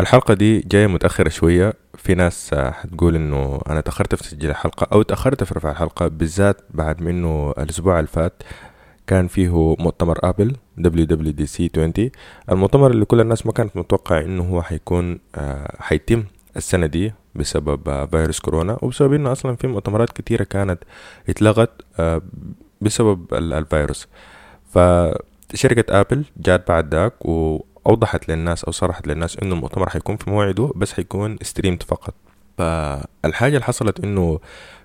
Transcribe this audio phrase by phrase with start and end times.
[0.00, 1.72] الحلقة دي جاية متأخرة شوية.
[1.96, 6.56] في ناس حتقول إنه أنا تأخرت في تسجيل الحلقة أو تأخرت في رفع الحلقة بالذات
[6.70, 8.42] بعد منه الأسبوع اللي فات
[9.06, 11.92] كان فيه مؤتمر آبل WWDC 20
[12.50, 16.24] المؤتمر اللي كل الناس ما كانت متوقع إنه هو حيكون آه، حيتم
[16.56, 20.78] السنة دي بسبب آه، فيروس كورونا وبسبب إنه أصلا في مؤتمرات كتيرة كانت
[21.28, 22.22] اتلغت آه،
[22.80, 24.06] بسبب ال- الفيروس.
[24.74, 27.12] فشركة آبل جات بعد ذاك
[27.84, 32.14] واوضحت للناس أو صرحت للناس إنه المؤتمر حيكون في موعده بس حيكون streamed فقط.
[32.58, 34.40] فالحاجة اللي حصلت إنه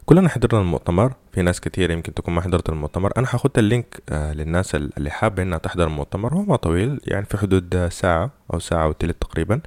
[0.05, 3.11] كلنا حضرنا المؤتمر في ناس كتير يمكن تكون ما حضرت المؤتمر.
[3.17, 6.33] أنا حاخد ال link آه، للناس اللي حابة إنها تحضر المؤتمر.
[6.33, 9.61] هو ما طويل يعني في حدود آه، ساعة أو ساعة وتلت تقريبا.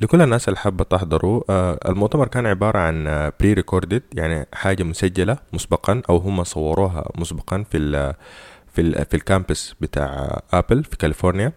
[0.00, 3.04] لكل الناس اللي حابة تحضروا آه، المؤتمر كان عبارة عن
[3.40, 8.14] pre-recorded يعني حاجة مسجلة مسبقا أو هم صوروها مسبقا في ال
[8.72, 11.52] في ال في ال campus بتاع Apple في كاليفورنيا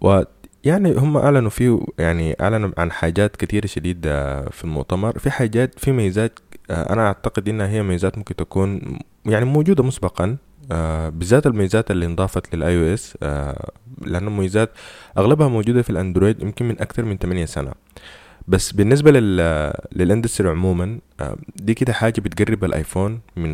[0.00, 5.18] ويعني هم أعلنوا فيه يعني أعلنوا عن حاجات كتيرة شديدة في المؤتمر.
[5.18, 6.38] في حاجات في ميزات
[6.70, 10.36] آه، أنا أعتقد إنها هي ميزات ممكن تكون يعني موجودة مسبقا
[10.72, 13.16] آه، بالذات الميزات اللي انضافت لل iOS
[14.02, 14.70] لأن الميزات
[15.18, 17.72] أغلبها موجودة في ال Android يمكن من أكثر من 8 سنة.
[18.48, 23.52] بس بالنسبة لل لل industry عموما آه، دي كده حاجة بتقرب ال iPhone من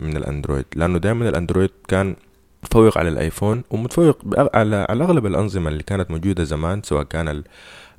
[0.00, 2.16] من ال Android لأنه دائما ال Android كان
[2.64, 4.18] متفوق على ال iPhone ومتفوق
[4.54, 7.44] على على أغلب الأنظمة اللي كانت موجودة زمان سواء كان ال-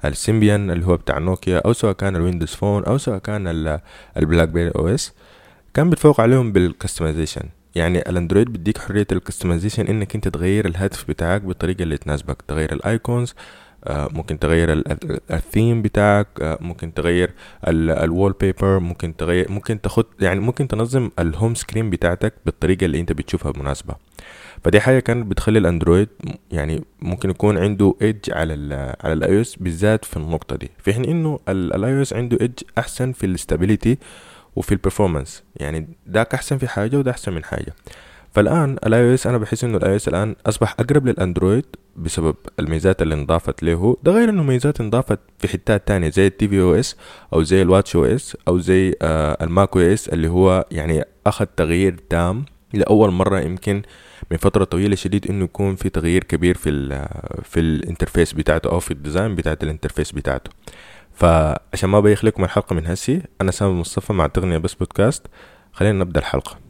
[0.06, 3.80] Symbian اللي هو بتاع نوكيا أو سواء كان ال Windows Phone أو سواء كان ال-
[4.18, 5.14] BlackBerry OS
[5.74, 7.42] كان بتفوق عليهم بال customization
[7.76, 12.42] يعني ال Android بيديك حرية ال customization إنك أنت تغير الهاتف بتاعك بالطريقة اللي تناسبك.
[12.48, 13.34] تغير ال icons
[13.88, 14.84] آه، ممكن تغير
[15.32, 17.32] الثيم بتاعك آه، ممكن تغير
[17.68, 23.00] ال wallpaper ممكن تغير ممكن تاخد يعني ممكن تنظم ال home screen بتاعتك بالطريقة اللي
[23.00, 23.96] أنت بتشوفها مناسبة.
[24.66, 26.10] فدي حاجة كانت بتخلي الأندرويد
[26.52, 30.72] يعني ممكن يكون عنده edge على ال على ال iOS بالذات في النقطة دي.
[30.78, 33.98] في حين إنه ال iOS عنده edge أحسن في ال stability
[34.56, 37.74] وفي ال performance يعني داك أحسن في حاجة وده أحسن من حاجة.
[38.34, 41.66] فالآن ال iOS أنا بحس إنه ال iOS الآن أصبح أقرب للأندرويد
[41.96, 43.98] بسبب الميزات اللي انضافت له.
[44.04, 46.96] ده غير إنه ميزات انضافت في حتات تانية زي ال tvOS
[47.34, 52.46] أو زي ال watchOS أو زي آه ال macOS اللي هو يعني أخذ تغيير تام
[52.74, 53.82] لأول مرة يمكن
[54.32, 57.08] من فترة طويلة شديد إنه يكون في تغيير كبير في ال
[57.44, 60.52] في ال interface بتاعته أو في ال design بتاعت ال interface بتاعته.
[61.14, 65.28] فعشان ما بيخ لكم الحلقة من هسي أنا سامي مصطفى مع تقنية بس بودكاست
[65.74, 66.65] خلينا نبدأ الحلقة.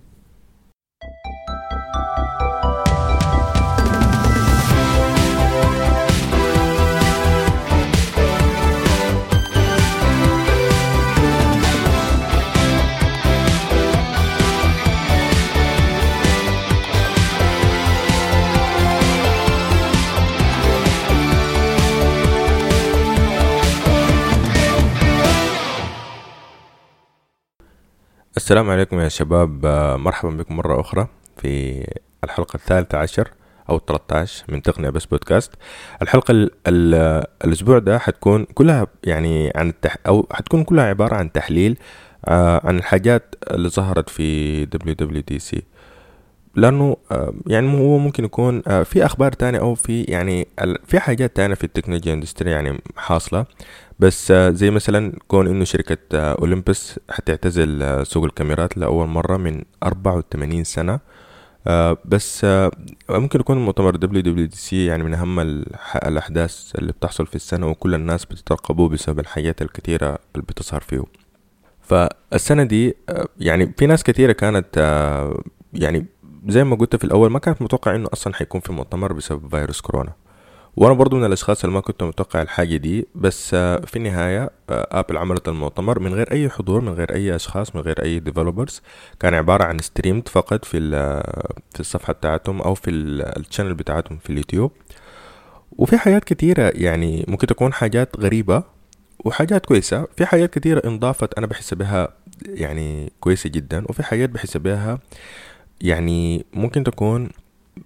[28.45, 29.66] السلام عليكم يا شباب.
[29.66, 31.07] آه، مرحبا بكم مرة أخرى
[31.38, 31.83] في
[32.23, 33.31] الحلقة الثالثة عشر
[33.69, 35.51] أو الثلاثة عشر من تقنية بس بودكاست.
[36.01, 36.94] الحلقة ال ال
[37.45, 41.78] الأسبوع ده حتكون كلها يعني عن التح أو حتكون كلها عبارة عن تحليل
[42.25, 45.59] آه عن الحاجات اللي ظهرت في WWDC
[46.55, 50.47] لأنه آه يعني هو ممكن يكون في أخبار تانية أو في يعني
[50.88, 53.45] في حاجات تانية في التكنولوجيا اندستري يعني حاصلة.
[54.00, 59.38] بس آه، زي مثلا كون إنه شركة آه، أولمبس حتعتزل آه، سوق الكاميرات لأول مرة
[59.38, 61.00] من 84 سنة.
[61.67, 62.45] آه، بس
[63.09, 65.39] ممكن يكون مؤتمر WWDC يعني من أهم
[65.95, 71.03] الأحداث اللي بتحصل في السنة وكل الناس بتترقبوه بسبب الحاجات الكتيرة اللي بتظهر فيه
[71.81, 72.95] فالسنة دي
[73.39, 74.78] يعني في ناس كتيرة كانت
[75.73, 76.05] يعني
[76.47, 79.81] زي ما قلت في الأول ما كانت متوقع إنه أصلا حيكون في مؤتمر بسبب فيروس
[79.81, 80.13] كورونا.
[80.77, 84.87] وأنا برضو من الأشخاص اللي ما كنت متوقع الحاجة دي بس آه، في النهاية آه،
[84.91, 88.81] ابل عملت المؤتمر من غير أي حضور من غير أي أشخاص من غير أي developers
[89.19, 91.23] كان عبارة عن streamed فقط في ال-
[91.73, 94.71] في الصفحة بتاعتهم أو في ال channel بتاعتهم في اليوتيوب.
[95.77, 98.63] وفي حاجات كتيرة يعني ممكن تكون حاجات غريبة
[99.25, 100.07] وحاجات كويسة.
[100.17, 102.07] في حاجات كتيرة انضافت أنا بحس بها
[102.45, 104.99] يعني كويسة جدا وفي حاجات بحس بها
[105.81, 107.29] يعني ممكن تكون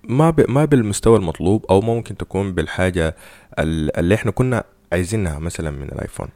[0.04, 0.50] ما ب...
[0.50, 3.16] ما بالمستوى المطلوب أو ممكن تكون بالحاجة
[3.60, 6.28] ال- اللي إحنا كنا عايزينها مثلا من الآيفون.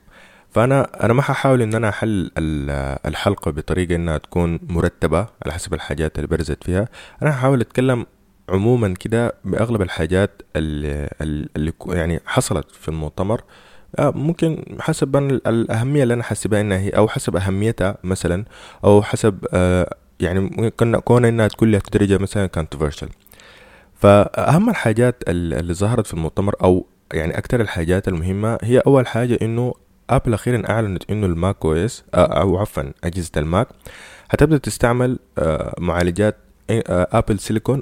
[0.51, 5.73] فأنا أنا ما ححاول إن أنا أحل ال- الحلقة بطريقة إنها تكون مرتبة على حسب
[5.73, 6.87] الحاجات اللي برزت فيها.
[7.21, 8.05] أنا هحاول أتكلم
[8.49, 11.09] عموما كده بأغلب الحاجات اللي,
[11.55, 13.41] اللي يعني حصلت في المؤتمر.
[13.99, 15.15] آه، ممكن حسب
[15.47, 18.45] الأهمية اللي أنا حاسبها إنها هي أو حسب أهميتها مثلا
[18.83, 23.07] أو حسب آه، يعني ممكن كون إنها تكون لدرجة مثلا controversial
[24.03, 29.37] فأهم الحاجات ال- اللي ظهرت في المؤتمر أو يعني أكتر الحاجات المهمة هي أول حاجة
[29.41, 29.73] إنه
[30.09, 33.67] ابل أخيرا أعلنت إنه ال macOS أو عفوا أجهزة الماك
[34.29, 36.35] هتبدأ تستعمل آه، معالجات
[36.89, 37.81] Apple silicon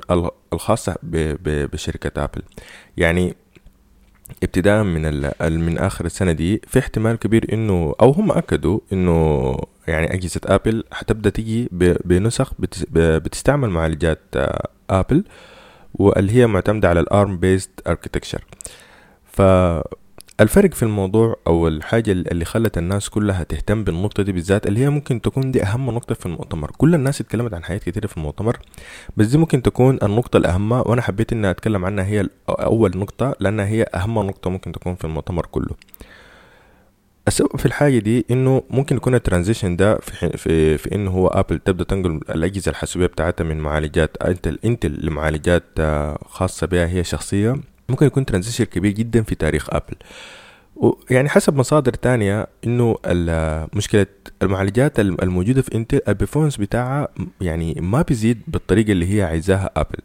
[0.54, 2.42] الخاصة بشركة آبل.
[2.98, 3.36] يعني
[4.44, 9.58] ابتداء من من آخر السنة دي في احتمال كبير إنه أو هم أكدوا إنه
[9.88, 11.70] يعني أجهزة آبل حتبدا تيجي
[12.06, 12.54] بنسخ
[12.94, 14.20] بتستعمل معالجات
[14.90, 15.18] آبل.
[15.18, 15.51] آه،
[15.94, 18.44] واللي هي معتمدة على ال ARM based architecture
[19.24, 19.42] ف
[20.42, 24.90] الفرق في الموضوع أو الحاجة اللي خلت الناس كلها تهتم بالنقطة دي بالذات اللي هي
[24.90, 26.72] ممكن تكون دي أهم نقطة في المؤتمر.
[26.78, 28.58] كل الناس اتكلمت عن حاجات كتيرة في المؤتمر
[29.18, 33.66] بس دي ممكن تكون النقطة الاهم وأنا حبيت إني أتكلم عنها هي أول نقطة لأنها
[33.66, 35.76] هي أهم نقطة ممكن تكون في المؤتمر كله.
[37.28, 41.28] السبب في الحاجة دي إنه ممكن يكون ال transition ده في في في انه هو
[41.28, 47.04] ابل تبدأ تنقل الأجهزة الحاسوبية بتاعتها من معالجات انتل انتل لمعالجات آه، خاصة بها هي
[47.04, 47.56] شخصية.
[47.90, 49.96] ممكن يكون transition كبير جدا في تاريخ ابل
[51.10, 52.98] يعني حسب مصادر تانية إنه
[53.74, 54.06] مشكلة
[54.42, 57.08] المعالجات الموجودة في انتل ال performance بتاعها
[57.42, 60.00] يعني ما بيزيد بالطريقة اللي هي عايزاها ابل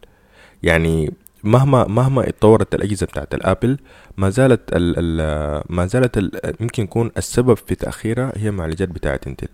[0.63, 1.13] يعني
[1.47, 3.79] مهما مهما اتطورت الأجهزة بتاعت الآبل
[4.17, 9.27] ما زالت ال ال ما زالت ال يمكن يكون السبب في تأخيرها هي المعالجات بتاعت
[9.27, 9.49] انتل.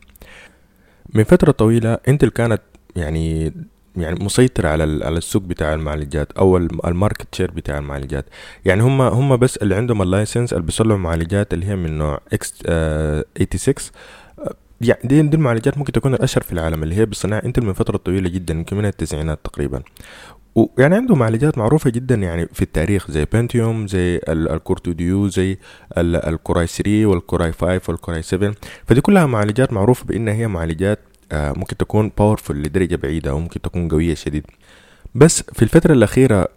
[1.14, 2.62] من فترة طويلة انتل كانت
[2.96, 3.52] يعني
[3.96, 8.24] يعني مسيطر على على السوق بتاع المعالجات أو ال market share بتاع المعالجات.
[8.64, 12.20] يعني هم هم بس اللي عندهم ال license اللي بيصنعوا معالجات اللي هي من نوع
[12.32, 13.74] x86
[14.38, 17.72] آه، يعني دي, دي المعالجات ممكن تكون الأشهر في العالم اللي هي بصناعة انتل من
[17.72, 19.82] فترة طويلة جدا يمكن من التسعينات تقريبا.
[20.54, 25.28] ويعني عندهم معالجات معروفة جدا يعني في التاريخ زي بنتيوم زي ال Core 2 Duo
[25.28, 25.58] زي
[25.98, 28.54] الكوراي 3 والكوراي 5 والكوراي 7
[28.86, 30.98] فدي كلها معالجات معروفة بانها هي معالجات
[31.32, 34.46] آه، ممكن تكون powerful لدرجة بعيدة أو ممكن تكون قوية شديد.
[35.14, 36.48] بس في الفترة الأخيرة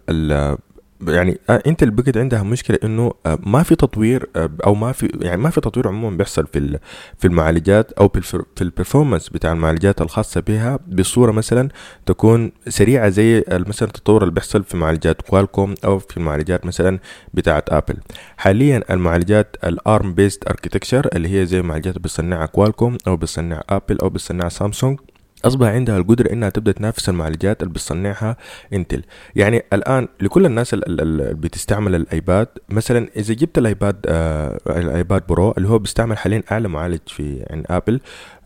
[1.08, 5.18] يعني آه، انتل بقت عندها مشكلة إنه آه، ما في تطوير آه، أو ما في
[5.20, 6.78] يعني ما في تطوير عموما بيحصل في
[7.18, 11.68] في المعالجات أو في ال performance بتاع المعالجات الخاصة بها بصورة مثلا
[12.06, 16.98] تكون سريعة زي مثلا التطور اللي بيحصل في معالجات كوالكوم أو في المعالجات مثلا
[17.34, 17.96] بتاعه ابل
[18.36, 23.98] حاليا المعالجات ال ARM based architecture اللي هي زي معالجات بتصنعها كوالكوم أو بتصنع ابل
[23.98, 24.98] أو بتصنع سامسونج
[25.44, 28.36] أصبح عندها القدرة إنها تبدأ تنافس المعالجات اللي بتصنعها
[28.72, 29.02] انتل
[29.36, 35.68] يعني الآن لكل الناس اللي بتستعمل الآيباد مثلا إذا جبت الآيباد آه الآيباد برو اللي
[35.68, 38.00] هو بيستعمل حاليا أعلى معالج في عند ابل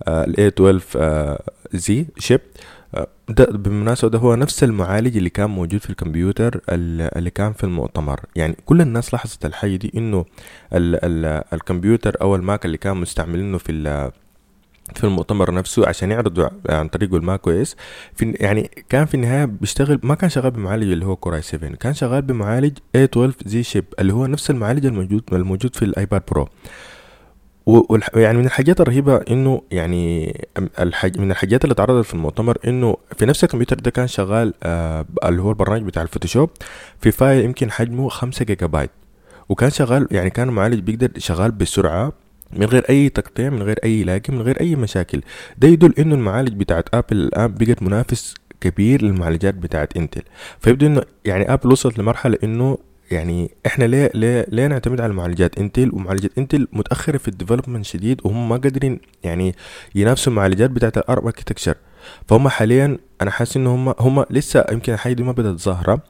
[0.08, 1.42] آه ال A12 آه
[1.72, 2.40] Z chip
[2.94, 7.64] آه، ده بالمناسبة ده هو نفس المعالج اللي كان موجود في الكمبيوتر اللي كان في
[7.64, 8.20] المؤتمر.
[8.36, 10.24] يعني كل الناس لاحظت الحاجة دي إنه
[10.72, 13.72] ال الكمبيوتر أو الماك اللي كان مستعملينه في
[14.94, 17.76] في المؤتمر نفسه عشان يعرضوا عن طريقه OS
[18.14, 21.94] في يعني كان في النهاية بيشتغل ما كان شغال بمعالج اللي هو Core i7 كان
[21.94, 26.48] شغال بمعالج A12 Z chip اللي هو نفس المعالج الموجود الموجود في الآيباد برو.
[28.14, 30.34] يعني من الحاجات الرهيبة إنه يعني
[30.80, 35.06] الحاج من الحاجات اللي اتعرضت في المؤتمر إنه في نفس الكمبيوتر ده كان شغال آه
[35.24, 36.50] اللي هو البرنامج بتاع الفوتوشوب.
[37.00, 38.90] في file يمكن حجمه خمسة جيجا بايت.
[39.48, 42.12] وكان شغال يعني كان المعالج بيقدر شغال بسرعة.
[42.52, 45.22] من غير أي تقطيع من غير أي lag من غير أي مشاكل.
[45.58, 50.22] ده يدل إنه المعالج بتاعت ابل الان بقت منافس كبير للمعالجات بتاعت انتل
[50.60, 52.78] فيبدو إنه يعني ابل وصلت لمرحلة إنه
[53.10, 57.84] يعني إحنا ليه ليه ليه نعتمد على معالجات انتل ومعالجات انتل متأخرة في ال development
[57.84, 59.54] شديد وهم ما قادرين يعني
[59.94, 61.74] ينافسوا المعالجات بتاعت ال ARM architecture
[62.28, 66.02] فهم حاليا أنا حاسس ان هم هم لسه يمكن الحاجة دي ما بدأت ظاهرة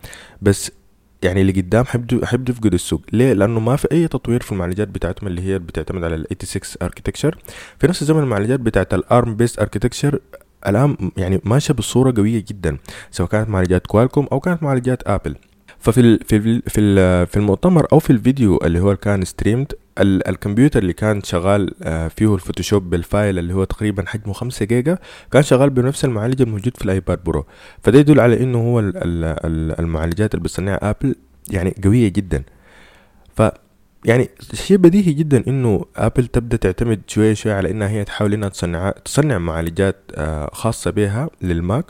[0.42, 0.72] بس
[1.22, 3.02] يعني اللي قدام حيبدو حيبدو يفقدوا السوق.
[3.12, 6.76] ليه؟ لأنه ما في أي تطوير في المعالجات بتاعتهم اللي هي بتعتمد على ال 86
[6.82, 7.38] architecture
[7.78, 10.18] في نفس الزمن المعالجات بتاعت ال ARM based architecture
[10.66, 12.76] الآن يعني ماشية بصورة قوية جدا
[13.10, 15.36] سواء كانت معالجات كوالكوم أو كانت معالجات ابل
[15.78, 21.22] ففي في في في المؤتمر أو في الفيديو اللي هو كان streamed الكمبيوتر اللي كان
[21.22, 24.98] شغال آه، فيه الفوتوشوب بال file اللي هو تقريبا حجمه خمسة جيجا
[25.32, 27.46] كان شغال بنفس المعالج الموجود في الآيباد Pro.
[27.82, 28.80] فده يدل على إنه هو
[29.78, 31.14] المعالجات اللي بتصنعها آبل
[31.50, 32.42] يعني قوية جدا.
[33.36, 33.42] ف
[34.04, 38.48] يعني شيء بديهي جدا إنه آبل تبدأ تعتمد شوية شوية على إنها هي تحاول إنها
[38.48, 41.84] تصنع تصنع معالجات آه، خاصة بها للماك.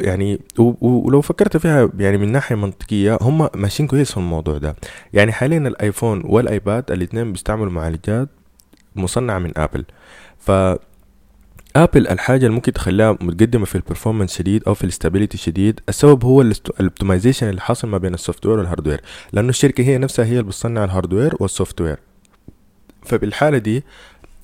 [0.00, 0.40] يعني
[0.80, 4.76] ولو فكرت فيها يعني من ناحية منطقية هم ماشيين كويس في الموضوع ده.
[5.12, 8.28] يعني حاليا الآيفون والآيباد الاثنين بيستعملوا معالجات
[8.96, 9.84] مصنعة من آبل.
[10.38, 10.50] ف
[11.76, 15.80] آبل الحاجة اللي ممكن تخليها متقدمة في ال performance شديد أو في ال stability شديد
[15.88, 19.00] السبب هو ال optimization اللي حاصل ما بين ال software وال hardware
[19.32, 21.96] لأنه الشركة هي نفسها هي اللي بتصنع ال hardware وال software
[23.02, 23.84] فبالحالة دي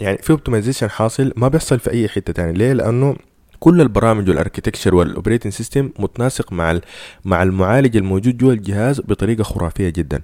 [0.01, 3.17] يعني في optimization حاصل ما بيحصل في أي حتة تاني ليه؟ لأنه
[3.61, 6.81] كل البرامج وال architecture وال operating system متناسق مع
[7.25, 10.21] مع المعالج الموجود جوا الجهاز بطريقة خرافية جدا.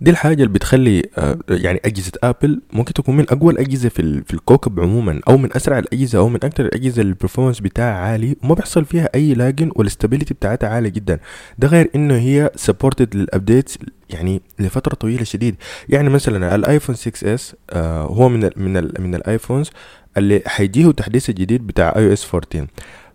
[0.00, 4.34] دي الحاجة اللي بتخلي آه، يعني أجهزة آبل ممكن تكون من أقوى الأجهزة في, في
[4.34, 8.36] الكوكب عموما أو من أسرع الأجهزة أو من أكثر الأجهزة اللي ال performance بتاعها عالي
[8.44, 11.18] وما بيحصل فيها أي lagging وال stability بتاعتها عالية جدا.
[11.58, 13.78] ده غير إنه هي supported لل updates
[14.10, 15.56] يعني لفترة طويلة شديد.
[15.88, 19.70] يعني مثلا الآيفون 6 S آه هو من ال من ال من ال iPhones
[20.16, 22.66] اللي حيجيه تحديث الجديد بتاع iOS 14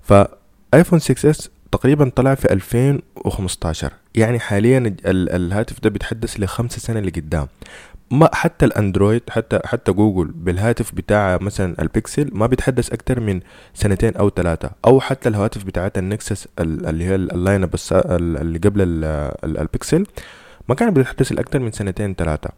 [0.01, 6.99] فآيفون 6 S تقريبا طلع في 2015 يعني حاليا ال الهاتف ده بيتحدث لخمسة سنة
[6.99, 7.47] لقدام
[8.11, 13.39] ما حتى الأندرويد حتى حتى جوجل بالهاتف بتاع مثلا البيكسل ما بيتحدث أكتر من
[13.73, 18.81] سنتين أو ثلاثة أو حتى الهواتف بتاعت النكسس اللي هي ال lineups اللي قبل
[19.43, 20.05] البيكسل.
[20.69, 22.49] ما كانت بتتحدث أكتر من سنتين ثلاثة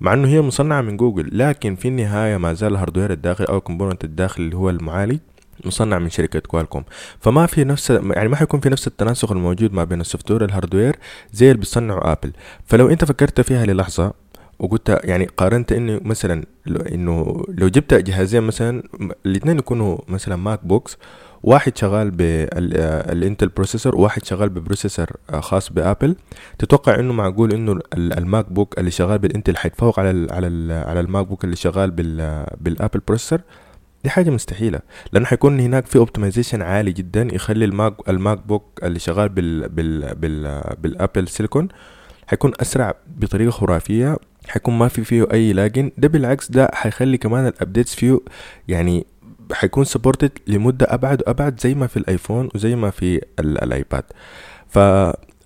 [0.00, 3.58] مع إنه هي مصنعة من جوجل لكن في النهاية ما زال ال hardware الداخلي أو
[3.58, 5.18] ال component الداخلي اللي هو المعالج
[5.64, 6.84] مصنع من شركة كوالكوم
[7.20, 10.44] فما في نفس يعني ما حيكون في نفس التناسق الموجود ما بين ال software ال
[10.44, 10.96] hardware
[11.32, 12.32] زي اللي بيصنعوا ابل
[12.66, 14.12] فلو أنت فكرت فيها للحظة
[14.58, 18.82] وقلت يعني قارنت انه مثلا إنه لو جبت جهازين مثلا
[19.26, 20.98] الاثنين يكونوا مثلا MacBooks
[21.46, 26.16] واحد شغال بالانتل processor وواحد شغال ب processor خاص بابل
[26.58, 31.44] تتوقع إنه معقول إنه الماك بوك اللي شغال بالإنتل حيتفوق على على على الماك بوك
[31.44, 31.90] اللي شغال
[32.60, 33.40] بالابل processor
[34.04, 34.80] دي حاجة مستحيلة
[35.12, 40.14] لأنه حيكون هناك في optimization عالي جدا يخلي الماك الماك بوك اللي شغال بال بال
[40.14, 41.68] بال بال Apple silicon
[42.26, 44.16] حيكون أسرع بطريقة خرافية
[44.48, 48.18] حيكون ما في فيه أي lagging ده بالعكس ده حيخلي كمان ال updates فيه
[48.68, 49.06] يعني
[49.54, 54.04] حيكون supported لمدة أبعد وأبعد زي ما في الآيفون وزي ما في الآيباد.
[54.68, 54.78] ف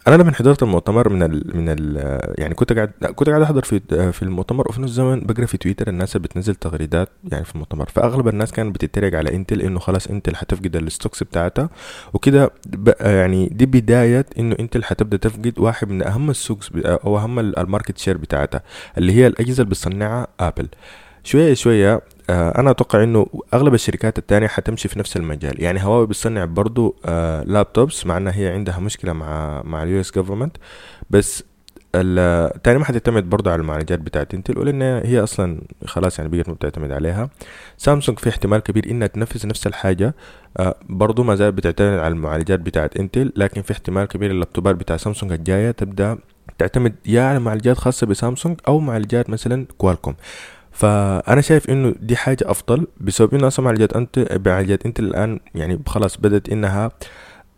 [0.08, 1.96] أنا لما حضرت المؤتمر من ال من ال
[2.38, 3.80] يعني كنت قاعد كنت قاعد أحضر في
[4.12, 7.88] في المؤتمر وفي نفس الزمن بقرأ في تويتر الناس بتنزل تغريدات يعني في المؤتمر.
[7.88, 11.70] فأغلب الناس كانت بتتريق على إنتل إنه خلاص إنتل حتفقد ال stocks بتاعتها
[12.14, 12.50] وكده.
[13.00, 17.98] يعني دي بداية إنه إنتل حتبدأ تفقد واحد من أهم السوق أو أهم ال market
[17.98, 18.62] share بتاعتها
[18.98, 20.68] اللي هي الأجهزة اللي بتصنعها آبل.
[21.24, 22.00] شوية شوية
[22.30, 25.62] أنا أتوقع إنه أغلب الشركات التانية حتمشي في نفس المجال.
[25.62, 30.10] يعني هواوي بتصنع برضو آه، laptops مع إنها هي عندها مشكلة مع مع ال US
[30.18, 30.56] government
[31.10, 36.54] بالتالي ما حتعتمد برضو على المعالجات بتاعت انتل ولان هي أصلا خلاص يعني بقت ما
[36.54, 37.30] بتعتمد عليها.
[37.76, 40.14] سامسونج في احتمال كبير إنها تنفذ نفس الحاجة
[40.56, 44.96] آه، برضو ما زالت بتعتمد على المعالجات بتاعت انتل لكن في احتمال كبير اللابتوبات بتاع
[44.96, 46.18] سامسونج الجاية تبدأ
[46.58, 50.14] تعتمد يا على معالجات خاصة بسامسونج أو معالجات مثلا كوالكوم
[50.78, 55.82] فأنا شايف إنه دي حاجة أفضل بسبب إنه أصلا معالجات إنتل معالجات إنتل الآن يعني
[55.86, 56.90] خلاص بدأت إنها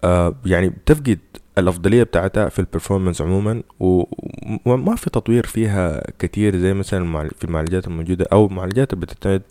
[0.05, 1.19] آه يعني بتفقد
[1.59, 7.87] الأفضلية بتاعتها في ال performance عموما وما في تطوير فيها كتير زي مثلا في المعالجات
[7.87, 9.43] الموجودة أو معالجات بتعتمد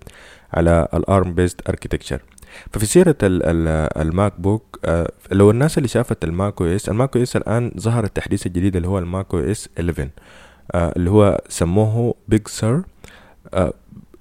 [0.53, 2.21] على ال ARM based architecture
[2.73, 8.03] ففي سيرة الماك بوك آه لو الناس اللي شافت ال macOS ال macOS الآن ظهر
[8.03, 10.09] التحديث الجديد اللي هو ال macOS 11
[10.71, 12.47] آه اللي هو سموه Big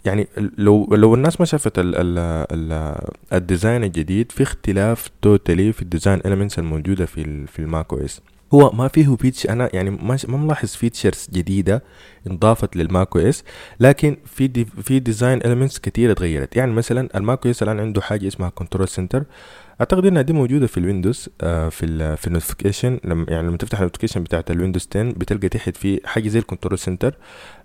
[0.05, 2.19] يعني لو لو الناس ما شافت ال ال
[2.53, 2.99] ال
[3.33, 8.21] ال design الجديد في اختلاف totally في ال design elements الموجودة في في ال macOS.
[8.55, 11.83] هو ما فيه feature أنا يعني ما ما ملاحظ features جديدة
[12.27, 13.45] انضافت لل macOS
[13.81, 18.29] لكن في دي في design elements كثيره اتغيرت يعني مثلا ال macOS الآن عنده حاجة
[18.29, 19.25] اسمها control center
[19.81, 23.57] أعتقد إنها دي موجودة في الويندوز آه في ال في ال notification لما يعني لما
[23.57, 27.15] تفتح ال notification بتاعت الويندوز 10 بتلقى تحت في حاجة زي ال control center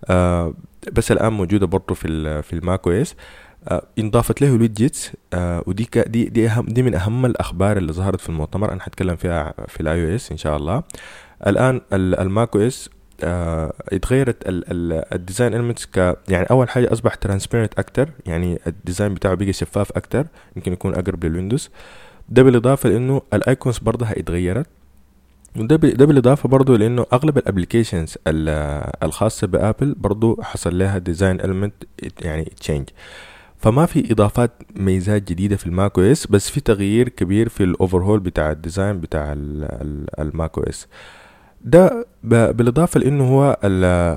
[0.09, 0.53] آه
[0.91, 3.15] بس الآن موجودة برضه في في ال macOS
[3.67, 7.93] آه انضافت له ال widgets آه ودي دي دي اهم دي من أهم الأخبار اللي
[7.93, 8.71] ظهرت في المؤتمر.
[8.73, 10.83] أنا حتكلم فيها في ال iOS إن شاء الله.
[11.47, 12.89] الآن ال macOS
[13.23, 14.37] آه اتغيرت
[15.13, 15.97] ال design elements ك
[16.29, 18.09] يعني أول حاجة أصبح transparent أكتر.
[18.25, 20.27] يعني ال design بتاعه بقى شفاف أكتر.
[20.55, 21.69] يمكن يكون أقرب للويندوز.
[22.29, 24.67] ده بالإضافة لأنه ال icons برضه اتغيرت
[25.59, 28.17] وده ده بالإضافة برضه لأنه أغلب ال applications
[29.03, 31.73] الخاصة بأبل برضه حصل لها design element
[32.21, 32.89] يعني change
[33.57, 38.19] فما في إضافات ميزات جديدة في ال macOS بس في تغيير كبير في ال overhaul
[38.19, 39.33] بتاع ال design بتاع
[40.19, 40.87] ال macOS
[41.63, 43.57] ده بالإضافة لإنه هو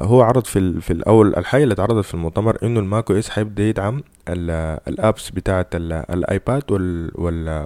[0.02, 4.02] هو عرض في في الأول الحاجة اللي اتعرضت في المؤتمر إنه ال macOS حيبدا يدعم
[4.28, 6.62] ال apps بتاعه الآيباد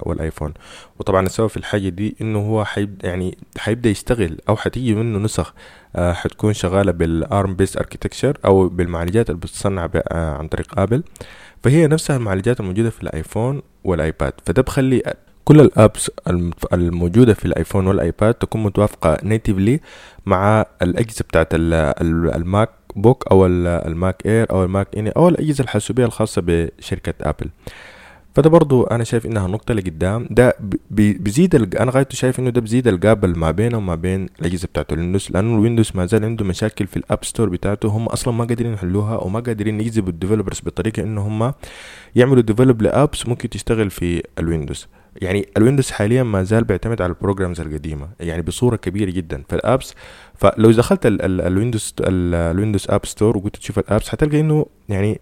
[0.03, 0.53] والآيفون.
[0.99, 2.65] وطبعا السبب في الحاجة دي إنه هو
[3.03, 5.53] يعني حيبدا يشتغل أو حتيجي منه نسخ
[5.95, 11.03] آه، حتكون شغالة بال ARM based architecture أو بالمعالجات اللي بتصنع آه، عن طريق آبل.
[11.63, 14.33] فهي نفسها المعالجات الموجودة في الآيفون والآيباد.
[14.45, 15.03] فده بخلي
[15.45, 16.11] كل ال apps
[16.73, 19.79] الموجودة في الآيفون والآيباد تكون متوافقة natively
[20.25, 25.61] مع الأجهزة بتاعت ال MacBook أو ال Mac Air أو ال Mac mini أو الأجهزة
[25.61, 27.49] الحاسوبية الخاصة بشركة آبل.
[28.35, 30.27] فده برضو أنا شايف إنها نقطة لقدام.
[30.31, 30.55] ده
[30.91, 34.93] بيزيد أنا غايته شايف إنه ده بيزيد ال gap ما بينه وما بين الأجهزة بتاعته
[34.93, 37.89] الويندوز لأنه الويندوز ما زال عنده مشاكل في ال app store بتاعته.
[37.89, 41.53] هم أصلا ما قادرين يحلوها وما قادرين يجذبوا ال developers بطريقة إنه هم
[42.15, 44.87] يعملوا develop ل apps ممكن تشتغل في الويندوز.
[45.15, 49.64] يعني الويندوز حاليا ما زال بيعتمد على ال programs القديمة يعني بصورة كبيرة جدا فال
[49.64, 49.93] apps
[50.35, 55.21] فلو دخلت الويندوز الويندوز app store وقلت تشوف ال apps حتلقى إنه يعني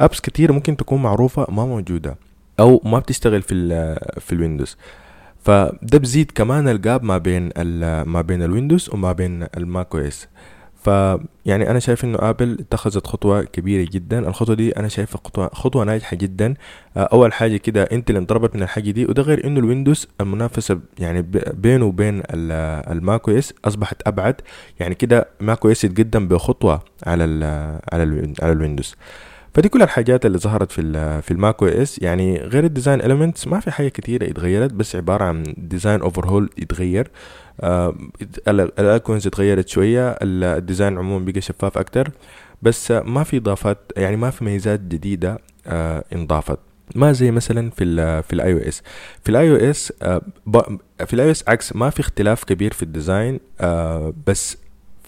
[0.00, 2.16] apps كتير ممكن تكون معروفة ما موجودة
[2.60, 3.54] أو ما بتشتغل في
[4.20, 4.76] في الويندوز.
[5.40, 7.50] فده بزيد كمان ال gap ما بين
[8.04, 10.28] ما بين الويندوز وما بين ال Mac OS.
[10.84, 14.28] فيعني أنا شايف إنه آبل اتخذت خطوة كبيرة جدا.
[14.28, 16.54] الخطوة دي أنا شايفها خطوة خطوة ناجحة جدا.
[16.96, 20.80] آه، أول حاجة كده Intel اللي انضربت من الحاجة دي وده غير إنه الويندوز المنافسة
[20.98, 24.34] يعني بينه وبين ال Mac OS أصبحت أبعد.
[24.80, 27.44] يعني كده Mac OS يتقدم بخطوة على ال
[27.92, 28.94] على ال على الويندوز.
[29.54, 30.82] فدي كل الحاجات اللي ظهرت في
[31.22, 32.02] في ال Mac OS.
[32.02, 36.50] يعني غير ال design elements ما في حاجة كتيرة اتغيرت بس عبارة عن design overhaul
[36.58, 37.10] يتغير
[37.60, 37.94] آه
[38.48, 42.10] ال icons اتغيرت شوية ال design عموما بقى شفاف أكتر.
[42.62, 46.58] بس ما في إضافات يعني ما في ميزات جديدة آه انضافت.
[46.94, 48.82] ما زي مثلا في ال في ال iOS
[49.24, 49.92] في ال iOS
[51.06, 54.56] في ال iOS عكس ما في اختلاف كبير في ال design آه بس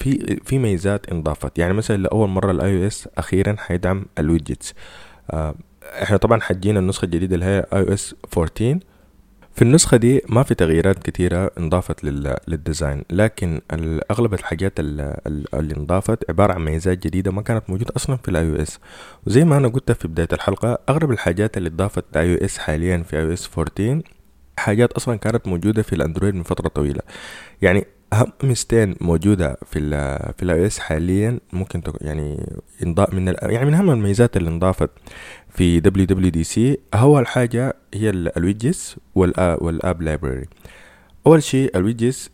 [0.00, 1.58] في في ميزات انضافت.
[1.58, 4.74] يعني مثلا لأول مرة ال iOS أخيرا حيدعم ال widgets.
[5.30, 5.54] آه
[6.02, 8.78] إحنا طبعا حتجينا النسخة الجديدة اللي هي iOS 14
[9.54, 12.04] في النسخة دي ما في تغييرات كتيرة انضافت
[12.48, 13.60] لل design لكن
[14.10, 18.78] أغلب الحاجات اللي انضافت عبارة عن ميزات جديدة ما كانت موجودة أصلا في ال iOS
[19.26, 23.16] وزي ما أنا قلت في بداية الحلقة أغلب الحاجات اللي اضافت ل iOS حاليا في
[23.16, 24.02] iOS 14
[24.56, 27.00] حاجات أصلا كانت موجودة في الأندرويد من فترة طويلة.
[27.62, 29.90] يعني أهم ميزتين موجودة في ال
[30.36, 32.46] في ال iOS حاليا ممكن يعني
[32.82, 34.90] انضاف من يعني من أهم الميزات اللي انضافت
[35.50, 40.46] في WWDC اول حاجة هي ال widgets وال app library
[41.26, 42.30] أول شيء ال widgets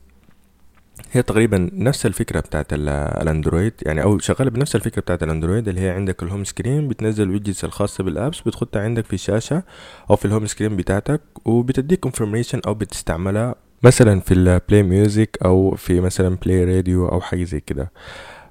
[1.13, 5.91] هي تقريبا نفس الفكرة بتاعت الأندرويد يعني أو شغالة بنفس الفكرة بتاعت الأندرويد اللي هي
[5.91, 9.63] عندك ال home screen بتنزل widgets الخاصة بال apps بتختها عندك في الشاشه
[10.11, 15.39] أو في ال home screen بتاعتك وبتديك information أو بتستعملها مثلا في ال Play Music
[15.45, 17.93] أو في مثلا play radio أو حاجة زي كده.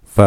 [0.04, 0.22] ف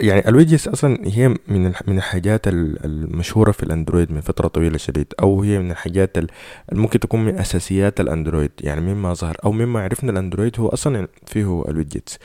[0.00, 5.14] يعني ال widgets أصلا هي من من الحاجات المشهورة في الأندرويد من فترة طويلة شديد
[5.22, 6.30] أو هي من الحاجات اللي
[6.72, 8.50] ممكن تكون من أساسيات الأندرويد.
[8.60, 12.18] يعني مما ظهر أو مما عرفنا الأندرويد هو أصلا فيه ال widgets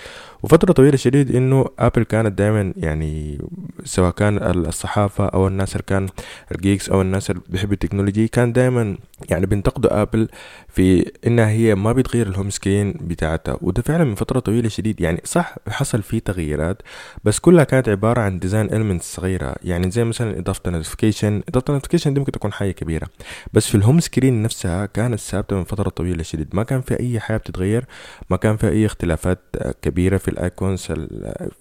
[0.43, 3.41] وفترة طويلة شديد إنه ابل كانت دائما يعني
[3.83, 6.07] سواء كان الصحافة أو الناس اللي كان
[6.51, 8.97] ال geeks أو الناس اللي بيحبوا ال technology كان دائما
[9.29, 10.27] يعني بينتقدوا ابل
[10.67, 13.57] في إنها هي ما بتغير ال home screen بتاعتها.
[13.61, 15.01] وده فعلا من فترة طويلة شديد.
[15.01, 16.81] يعني صح حصل فيه تغييرات
[17.23, 19.55] بس كلها كانت عبارة عن design elements صغيرة.
[19.63, 23.07] يعني زي مثلا إضافة notification إضافة notification دي ممكن تكون حاجة كبيرة.
[23.53, 26.55] بس في ال home screen نفسها كانت ثابتة من فترة طويلة شديد.
[26.55, 27.85] ما كان في أي حاجة بتتغير.
[28.29, 29.39] ما كان في أي اختلافات
[29.81, 30.87] كبيرة في ال icons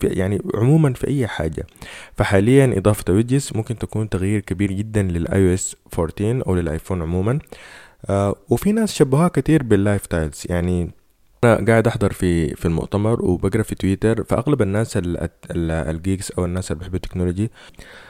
[0.02, 1.66] يعني عموما في أي حاجة.
[2.16, 7.38] فحاليا إضافة widgets ممكن تكون تغيير كبير جدا لل iOS 14 أو للايفون عموما.
[8.08, 10.90] آه وفي ناس شبهوها كتير بال live tiles يعني
[11.44, 14.98] أنا قاعد أحضر في في المؤتمر وبقرأ في تويتر فأغلب الناس
[15.50, 17.50] ال geeks أو الناس اللي بيحبوا ال technology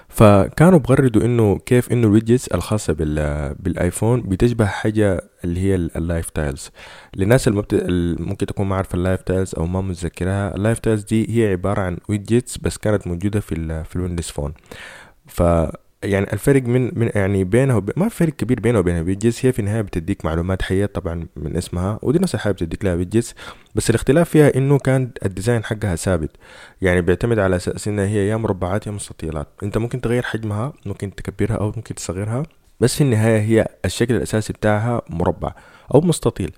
[0.09, 5.86] فكانوا بغردوا إنه كيف إنه ال widgets الخاصة بال بالآيفون بتشبه حاجة اللي هي ال
[5.86, 6.71] live tiles.
[7.17, 11.03] للناس اللي ممكن تكون ما عارفة ال live tiles أو ما متذكرها ال live tiles
[11.05, 14.53] دي هي عبارة عن widgets بس كانت موجودة في في ال Windows Phone.
[15.27, 15.43] ف
[16.05, 17.91] يعني الفرق من من يعني بينها وب...
[17.97, 21.57] ما فرق كبير بينها وبين ال widgets هي في النهاية بتديك معلومات حية طبعا من
[21.57, 23.35] اسمها ودي نفس الحاجة بتديك لها widgets
[23.75, 26.31] بس الاختلاف فيها إنه كان ال design حقها ثابت.
[26.83, 29.49] يعني بيعتمد على أساس إنها هي يا مربعات يا مستطيلات.
[29.63, 32.43] أنت ممكن تغير حجمها ممكن تكبرها أو ممكن تصغرها
[32.81, 35.53] بس في النهاية هي الشكل الأساسي بتاعها مربع.
[35.95, 36.51] أو مستطيل.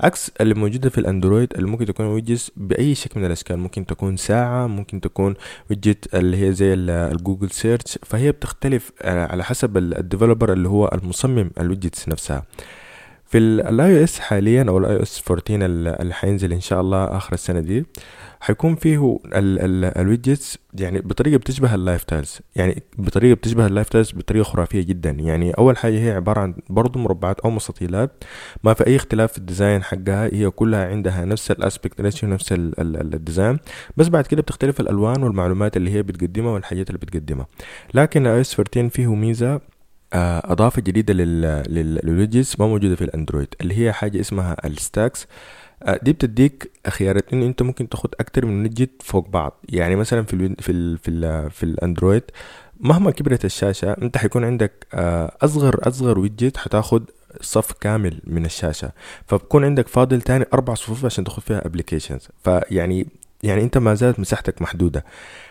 [0.00, 3.56] عكس اللي موجودة في الأندرويد اللي ممكن تكون widgets بأي شكل من الأشكال.
[3.58, 5.34] ممكن تكون ساعة ممكن تكون
[5.70, 10.68] widget اللي هي زي ال Google Search فهي بتختلف آه، على حسب ال developer اللي
[10.68, 12.44] هو المصمم ال widgets نفسها.
[13.30, 15.66] في ال iOS حاليا أو ال iOS 14
[16.00, 17.86] اللي حينزل إن شاء الله آخر السنة دي
[18.40, 23.88] حيكون فيه ال widgets يعني بطريقة بتشبه ال live tiles يعني بطريقة بتشبه ال live
[23.88, 25.10] tiles بطريقة خرافية جدا.
[25.10, 28.24] يعني أول حاجة هي عبارة عن برضه مربعات أو مستطيلات
[28.64, 32.28] ما في أي اختلاف في ال design حقها هي كلها عندها نفس ال aspect ratio
[32.28, 33.58] نفس ال design
[33.96, 37.46] بس بعد كده بتختلف الألوان والمعلومات اللي هي بتقدمها والحاجات اللي بتقدمها.
[37.94, 39.60] لكن iOS 14 فيه ميزة
[40.14, 45.26] أضافة جديدة لل widgets ما موجودة في الأندرويد اللي هي حاجة اسمها ال stacks.
[45.82, 49.60] آه، دي بتديك خيارات انه أنت ممكن تاخد أكتر من widget فوق بعض.
[49.68, 52.22] يعني مثلا في ال في ال في ال في الأندرويد
[52.80, 58.92] مهما كبرت الشاشة أنت حيكون عندك آه، أصغر أصغر widget حتاخد صف كامل من الشاشة.
[59.26, 63.06] فبكون عندك فاضل تاني أربع صفوف عشان تاخد فيها applications فيعني
[63.42, 65.04] يعني أنت ما زالت مساحتك محدودة.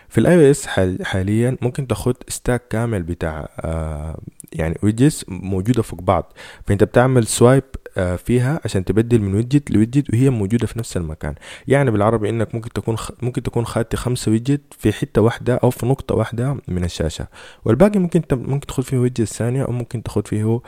[0.08, 0.66] في ال iOS
[1.02, 4.18] حاليا ممكن تاخد stack كامل بتاع آه
[4.52, 6.32] يعني widgets موجودة فوق بعض.
[6.66, 7.62] فأنت بتعمل swipe
[7.96, 11.34] آه فيها عشان تبدل من widget ل widget وهي موجودة في نفس المكان.
[11.68, 13.10] يعني بالعربي إنك ممكن تكون خ...
[13.22, 17.26] ممكن تكون خدت خمسة widget في حتة واحدة أو في نقطة واحدة من الشاشة.
[17.64, 18.34] والباقي ممكن ت...
[18.34, 20.60] ممكن تاخد فيه widget ثانية أو ممكن تاخد فيه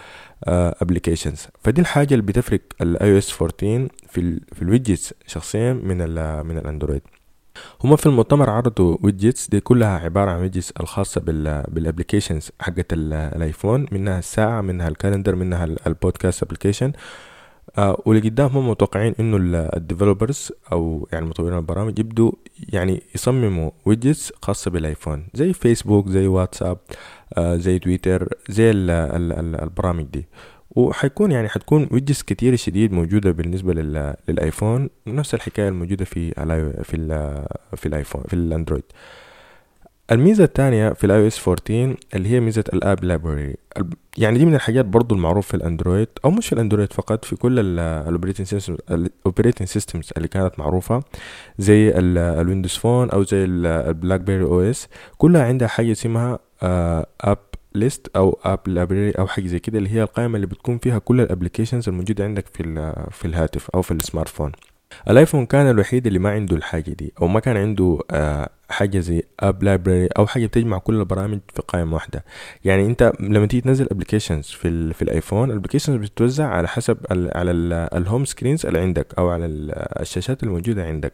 [0.46, 4.40] applications آه فدي الحاجة اللي بتفرق ال iOS 14 في ال...
[4.54, 6.46] في ال widgets شخصيا من ال...
[6.46, 7.02] من الأندرويد.
[7.84, 12.86] هما في المؤتمر عرضوا widgets دي كلها عبارة عن widgets الخاصة بال بال applications حقت
[12.92, 16.92] الآيفون منها الساعة منها ال calendar منها ال podcast application
[17.78, 19.36] آه واللي قدام هم متوقعين إنه
[19.76, 22.32] ال developers أو يعني مطورين البرامج يبدوا
[22.68, 25.26] يعني يصمموا widgets خاصة بالآيفون.
[25.34, 26.78] زي فيسبوك زي واتساب
[27.34, 30.26] آه زي تويتر زي ال ال ال البرامج دي.
[30.76, 34.14] وحيكون يعني حتكون widgets كتير شديد موجودة بالنسبة لل...
[34.28, 36.96] للآيفون نفس الحكاية الموجودة في ال في
[37.76, 38.84] في الآيفون في الأندرويد.
[40.12, 43.56] الميزة الثانية في ال iOS 14 اللي هي ميزة ال app library
[44.18, 47.78] يعني دي من الحاجات برضو المعروف في الأندرويد أو مش في الأندرويد فقط في كل
[47.78, 51.02] ال operating systems ال operating systems اللي كانت معروفة
[51.58, 54.88] زي ال Windows Phone أو زي ال BlackBerry OS.
[55.18, 56.38] كلها عندها حاجة اسمها
[57.20, 57.38] app
[57.74, 61.20] list أو app library أو حاجة زي كده اللي هي القائمة اللي بتكون فيها كل
[61.20, 64.52] ال applications الموجودة عندك في في الهاتف أو في ال smartphone
[65.10, 69.22] الآيفون كان الوحيد اللي ما عنده الحاجة دي أو ما كان عنده آه حاجة زي
[69.40, 72.24] app library أو حاجة بتجمع كل البرامج في قائمة واحدة.
[72.64, 77.30] يعني أنت لما تيجي تنزل applications في في الآيفون ال applications بتتوزع على حسب ال
[77.36, 77.50] على
[77.96, 79.46] ال home screens اللي عندك أو على
[80.00, 81.12] الشاشات الموجودة عندك.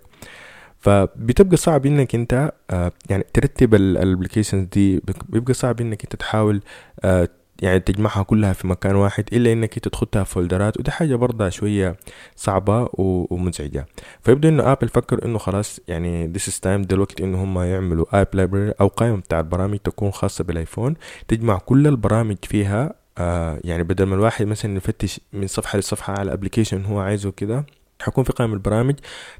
[0.80, 6.60] فبتبقى صعب إنك أنت آه يعني ترتب ال applications دي بيبقى صعب إنك أنت تحاول
[7.04, 7.28] آه
[7.62, 11.96] يعني تجمعها كلها في مكان واحد إلا إنك أنت تخدها فولدرات ودي حاجة برضه شوية
[12.36, 13.86] صعبة ومزعجة.
[14.22, 18.72] فيبدو إنه Apple فكر إنه خلاص يعني is time دلوقتي إنه هم يعملوا app library
[18.80, 20.94] أو قائمة بتاع البرامج تكون خاصة بالايفون
[21.28, 26.32] تجمع كل البرامج فيها آه يعني بدل ما الواحد مثلا يفتش من صفحة لصفحة على
[26.32, 27.66] application هو عايزه كده
[28.02, 28.94] حيكون في قائمة البرامج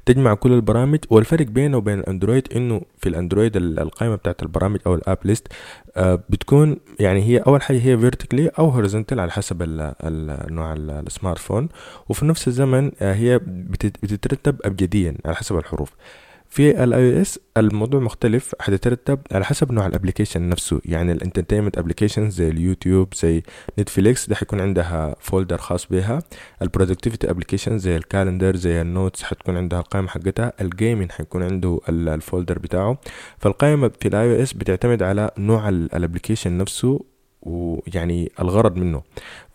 [0.05, 5.00] تجمع كل البرامج والفرق بينه وبين الأندرويد إنه في الأندرويد القائمة بتاعت البرامج أو ال
[5.00, 5.47] app list
[5.97, 11.69] آه بتكون يعني هي أول حاجة هي vertically أو horizontal على حسب النوع ال smartphone
[12.09, 15.91] وفي نفس الزمن آه هي بتترتب ابجديا على حسب الحروف.
[16.49, 20.81] في ال iOS الموضوع مختلف حتترتب على حسب نوع ال application نفسه.
[20.85, 23.43] يعني ال entertainment application زي اليوتيوب زي
[23.79, 26.23] Netflix ده حيكون عندها folder خاص بها.
[26.61, 30.53] ال productivity application زي ال calendar زي ال notes حتكون عندها القائمة حقتها.
[30.61, 32.97] ال gaming حيكون عنده ال folder بتاعه.
[33.37, 37.05] فالقائمة في ال iOS بتعتمد على نوع ال application نفسه.
[37.41, 39.01] ويعني الغرض منه.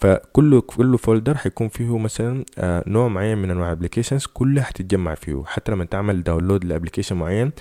[0.01, 5.15] فكل كل folder حيكون فيه مثلا آه نوع معين من أنواع ال applications كلها حتتجمع
[5.15, 5.43] فيه.
[5.47, 7.53] حتى لما تعمل download ل application معين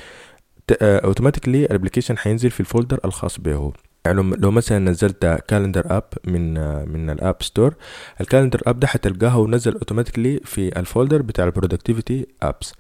[0.82, 3.74] automatically ال application حينزل في ال folder الخاص به
[4.06, 6.54] يعني لو مثلا نزلت calendar app من
[6.90, 7.76] من ال App Store
[8.22, 12.74] ال calendar app ده حتلقاها ونزل automatically في ال folder بتاع ال productivity apps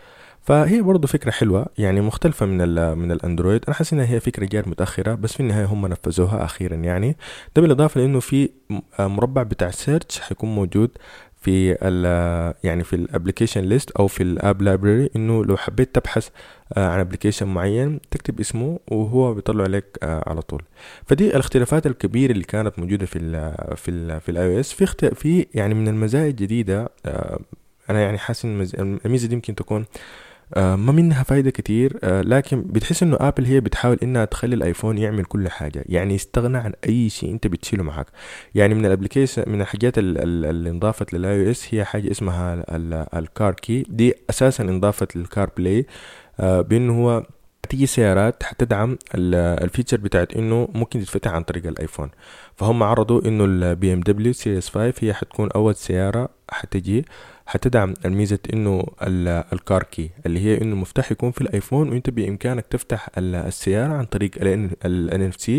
[0.44, 3.62] فهي برضه فكرة حلوة يعني مختلفة من ال من الأندرويد.
[3.68, 7.18] أنا حاسس انها هي فكرة جات متأخرة بس في النهاية هم نفذوها أخيرا يعني.
[7.56, 8.50] ده بالإضافة لإنه في
[9.00, 10.90] مربع بتاع search حيكون موجود
[11.42, 15.96] في ال يعني في ال application list أو في ال app library إنه لو حبيت
[15.96, 16.30] تبحث
[16.78, 20.62] عن application معين تكتب اسمه وهو بيطلع عليك على طول.
[21.06, 25.48] فدي الاختلافات الكبيرة اللي كانت موجودة في ال في ال في ال iOS في في
[25.54, 26.90] يعني من المزايا الجديدة
[27.90, 29.86] أنا يعني حاسس إن الميزة دي يمكن تكون آه
[30.58, 35.26] ما منها فايدة كتير آه لكن بتحس إنه Apple هي بتحاول إنها تخلي الآيفون يعمل
[35.26, 38.08] كل حاجة يعني يستغنى عن أي شيء أنت بتشيله معك.
[38.56, 42.64] يعني من ال application من الحاجات اللي انضافت لل iOS هي حاجة اسمها
[43.20, 45.86] ال car key دي أساسا انضافت لل CarPlay
[46.40, 47.24] آه بأنه هو
[47.70, 52.10] تيجي سيارات حتدعم ال feature بتاعت إنه ممكن تتفتح عن طريق الآيفون.
[52.56, 57.06] فهم عرضوا إنه ال BMW Series 5 هي حتكون أول سيارة حتجي.
[57.46, 58.84] حتدعم الميزة إنه
[59.54, 64.06] ال car key اللي هي إنه المفتاح يكون في الآيفون وإنت بإمكانك تفتح السيارة عن
[64.06, 64.32] طريق
[64.86, 65.52] ال NFC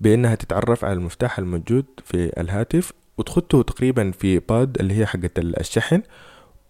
[0.00, 6.02] بإنها تتعرف على المفتاح الموجود في الهاتف وتخطه تقريبا في pad اللي هي حقة الشحن.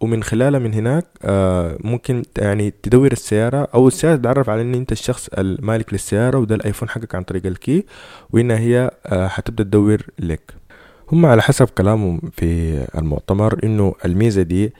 [0.01, 4.91] ومن خلالها من هناك آه ممكن يعني تدور السيارة أو السيارة تتعرف على إن أنت
[4.91, 7.85] الشخص المالك للسيارة وده الأيفون حقك عن طريق ال key
[8.29, 10.53] وإنها هي آه حتبدأ تدور لك.
[11.11, 14.73] هم على حسب كلامهم في المؤتمر إنه الميزة دي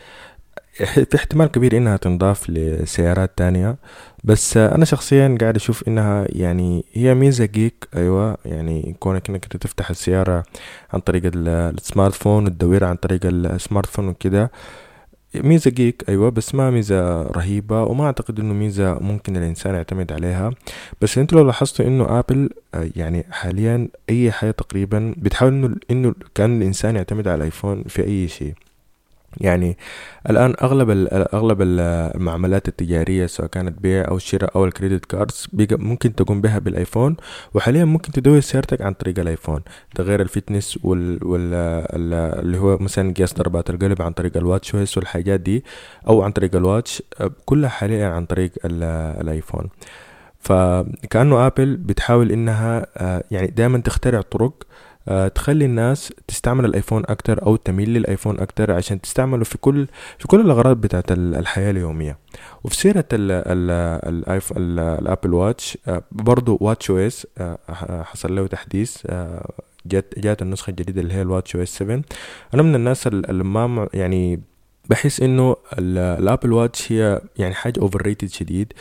[0.74, 3.76] في احتمال كبير إنها تنضاف لسيارات تانية.
[4.24, 9.90] بس أنا شخصيا قاعد أشوف إنها يعني هي ميزة geek أيوه يعني كونك إنك تفتح
[9.90, 10.44] السيارة
[10.94, 14.52] عن طريق ال smartphone وتدورها عن طريق ال smartphone وكده.
[15.36, 20.52] ميزة geek أيوة بس ما ميزة رهيبة وما أعتقد إنه ميزة ممكن الإنسان يعتمد عليها.
[21.02, 26.16] بس أنتوا لو لاحظتوا إنه Apple آه، يعني حاليا أي حاجة تقريبا بتحاول إنه إنه
[26.36, 28.54] كان الإنسان يعتمد على الآيفون في أي شيء.
[29.42, 29.78] يعني
[30.30, 36.16] الآن أغلب أغلب المعاملات التجارية سواء كانت بيع أو شراء أو ال credit cards ممكن
[36.16, 37.16] تقوم بها بالآيفون
[37.54, 39.62] وحاليا ممكن تدور سيارتك عن طريق الآيفون.
[39.96, 41.54] غير ال fitness وال, وال
[42.40, 45.64] اللي هو مثلا قياس ضربات القلب عن طريق ال watchOS والحاجات دي
[46.08, 47.04] أو عن طريق ال watch
[47.46, 49.70] كلها حاليا عن طريق الآيفون.
[50.44, 54.64] فكأنه آبل بتحاول إنها آه، يعني دائما تخترع طرق
[55.36, 59.88] تخلي الناس تستعمل الآيفون أكتر أو تميل للآيفون أكتر عشان تستعمله في كل
[60.20, 62.18] في كل الأغراض بتاعت الحياة اليومية.
[62.64, 63.06] وفي سيرة
[64.58, 67.28] ال Apple Watch آه، برضو watchOS
[68.04, 69.52] حصل له تحديث آه،
[69.86, 72.02] جات جات النسخة الجديدة اللي هي ال watchOS 7
[72.54, 74.40] أنا من الناس اللي ما يعني
[74.90, 78.74] بحس إنه ال Apple Watch هي يعني حاجة overrated شديد.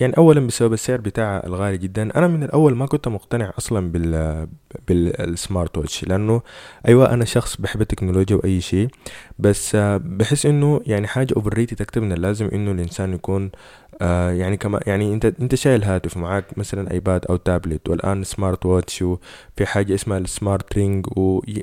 [0.00, 2.02] يعني اولا بسبب السعر بتاعها الغالي جدا.
[2.18, 4.46] أنا من الأول ما كنت مقتنع أصلا بال
[4.88, 6.42] بال smart watch لأنه
[6.88, 8.88] أيوه أنا شخص بحب التكنولوجيا وأي شيء.
[9.38, 13.50] بس بحس إنه يعني حاجة overrated أكتر من اللازم إنه الإنسان يكون
[14.00, 18.66] آه يعني كما يعني أنت أنت شايل هاتف معاك مثلا ايباد أو تابلت والآن smart
[18.66, 21.06] watch وفي حاجة اسمها ال smart ring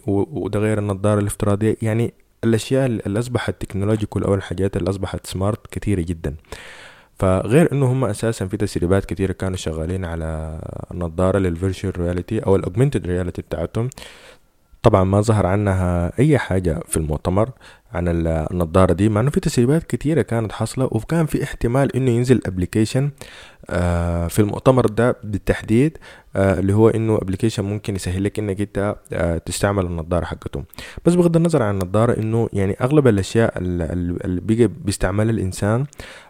[0.07, 1.77] وده غير النظارة الافتراضية.
[1.81, 6.35] يعني الأشياء اللي أصبحت technological أو الحاجات اللي أصبحت smart كثيرة جدا.
[7.19, 10.59] فغير إنه هم أساسا في تسريبات كثيرة كانوا شغالين على
[10.93, 13.89] نظارة لل virtual reality أو ال augmented reality بتاعتهم.
[14.83, 17.49] طبعا ما ظهر عنها أي حاجة في المؤتمر
[17.93, 22.41] عن النظارة دي مع إنه في تسريبات كثيرة كانت حاصلة وكان في احتمال إنه ينزل
[22.45, 23.11] application
[24.29, 25.97] في المؤتمر ده بالتحديد
[26.35, 30.63] آه، اللي هو إنه application ممكن يسهل لك إنك أنت آه، تستعمل النظارة حقته
[31.05, 35.85] بس بغض النظر عن النظارة إنه يعني أغلب الأشياء اللي بيجي بيستعملها الإنسان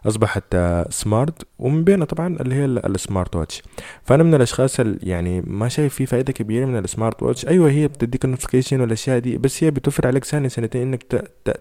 [0.07, 0.57] أصبحت
[0.89, 3.63] smart ومن بينها طبعا اللي هي ال smart watch
[4.03, 7.69] فأنا من الأشخاص اللي يعني ما شايف في فائده كبيرة من ال smart watch أيوه
[7.69, 11.03] هي بتديك ال notification والأشياء دي بس هي بتوفر عليك ثانية ثانيتين إنك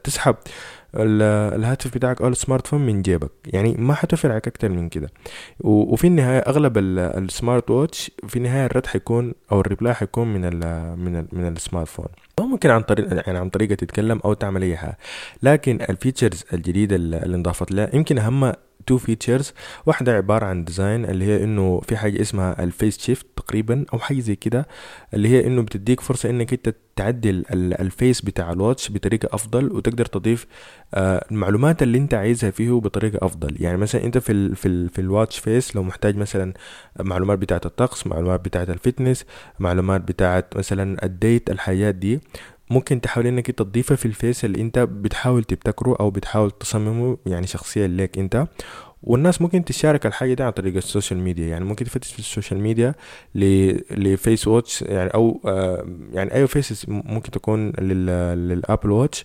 [0.04, 0.37] تسحب.
[0.94, 3.31] الهاتف بتاعك أو ال smartphone من جيبك.
[3.46, 5.11] يعني ما حتوفر عليك أكتر من كده.
[5.61, 10.44] وفي النهاية أغلب ال smart watch في النهاية الرد حيكون أو ال reply حيكون من
[10.44, 10.59] ال
[10.98, 12.06] من ال من ال smartphone.
[12.38, 14.98] أو ممكن عن طريق يعني عن طريقة تتكلم أو تعمل أي حاجة.
[15.42, 18.52] لكن ال features الجديدة اللي انضافت لها يمكن أهم
[18.87, 19.52] two features
[19.86, 23.98] واحدة عبارة عن design اللي هي إنه في حاجة اسمها ال face shift تقريبا أو
[23.98, 24.66] حاجة زي كده
[25.14, 29.72] اللي هي إنه بتديك فرصة إنك أنت تعدل ال face بتاع ال watch بطريقة أفضل
[29.72, 30.46] وتقدر تضيف
[30.94, 33.56] آه، المعلومات اللي أنت عايزها فيه بطريقة أفضل.
[33.62, 36.52] يعني مثلا أنت في ال في ال في ال watch face لو محتاج مثلا
[37.00, 39.24] معلومات بتاعة الطقس معلومات بتاعة ال fitness
[39.58, 42.20] معلومات بتاعة مثلا ال date الحاجات دي.
[42.72, 47.18] ممكن تحاول إنك أنت تضيفها في ال face اللي أنت بتحاول تبتكره أو بتحاول تصممه
[47.26, 48.46] يعني شخصيا ليك أنت.
[49.02, 51.46] والناس ممكن تشارك الحاجة دي عن طريق ال social media.
[51.46, 52.94] يعني ممكن تفتش في ال social media
[53.35, 59.24] ل face watch يعني أو آه يعني أي face ممكن تكون لل Apple Watch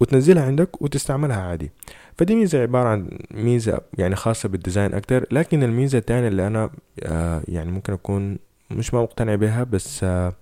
[0.00, 1.70] وتنزلها عندك وتستعملها عادي.
[2.18, 5.26] فدي ميزة عبارة عن ميزة يعني خاصة بال design أكتر.
[5.30, 6.70] لكن الميزة التانية اللي أنا
[7.02, 8.38] آه يعني ممكن أكون
[8.70, 10.32] مش ما مقتنع بها بس آه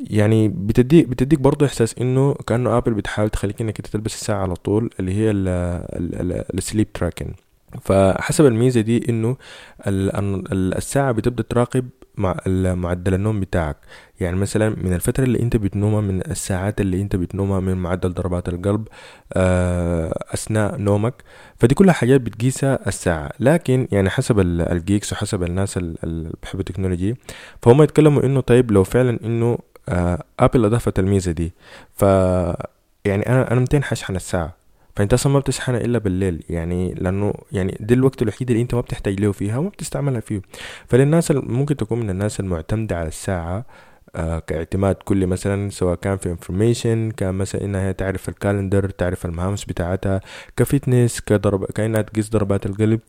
[0.00, 4.54] يعني بتديك بتديك برضه إحساس إنه كأنه آبل بتحاول تخليك إنك أنت تلبس الساعة على
[4.54, 5.30] طول اللي هي
[6.54, 7.34] ال sleep tracking
[7.82, 9.36] فحسب الميزة دي إنه
[9.86, 12.36] الساعة بتبدأ تراقب مع
[12.74, 13.76] معدل النوم بتاعك.
[14.20, 18.48] يعني مثلا من الفترة اللي أنت بتنومها من الساعات اللي أنت بتنومها من معدل ضربات
[18.48, 18.88] القلب
[19.32, 21.14] آه، أثناء نومك
[21.58, 23.30] فدي كلها حاجات بتقيسها الساعة.
[23.40, 27.14] لكن يعني حسب ال geeks وحسب الناس اللي بيحبوا التكنولوجي
[27.62, 29.58] فهم يتكلموا إنه طيب لو فعلا إنه
[30.40, 31.52] أبل أضافت الميزه دي.
[31.94, 32.02] ف
[33.04, 34.54] يعني أنا أنا 200 حشحن الساعة.
[34.96, 36.44] فأنت أصلا ما بتشحنها إلا بالليل.
[36.50, 40.42] يعني لأنه يعني دي الوقت الوحيد اللي أنت ما بتحتاج له فيها وما بتستعملها فيه.
[40.86, 43.64] فللناس ممكن تكون من الناس المعتمدة على الساعة
[44.16, 49.24] آه كاعتماد كلي مثلا سواء كان في information كان مثلا إنها تعرف ال calendar تعرف
[49.26, 50.20] المهام بتاعتها
[50.56, 53.00] ك fitness كضرب كأنها تقيس ضربات القلب.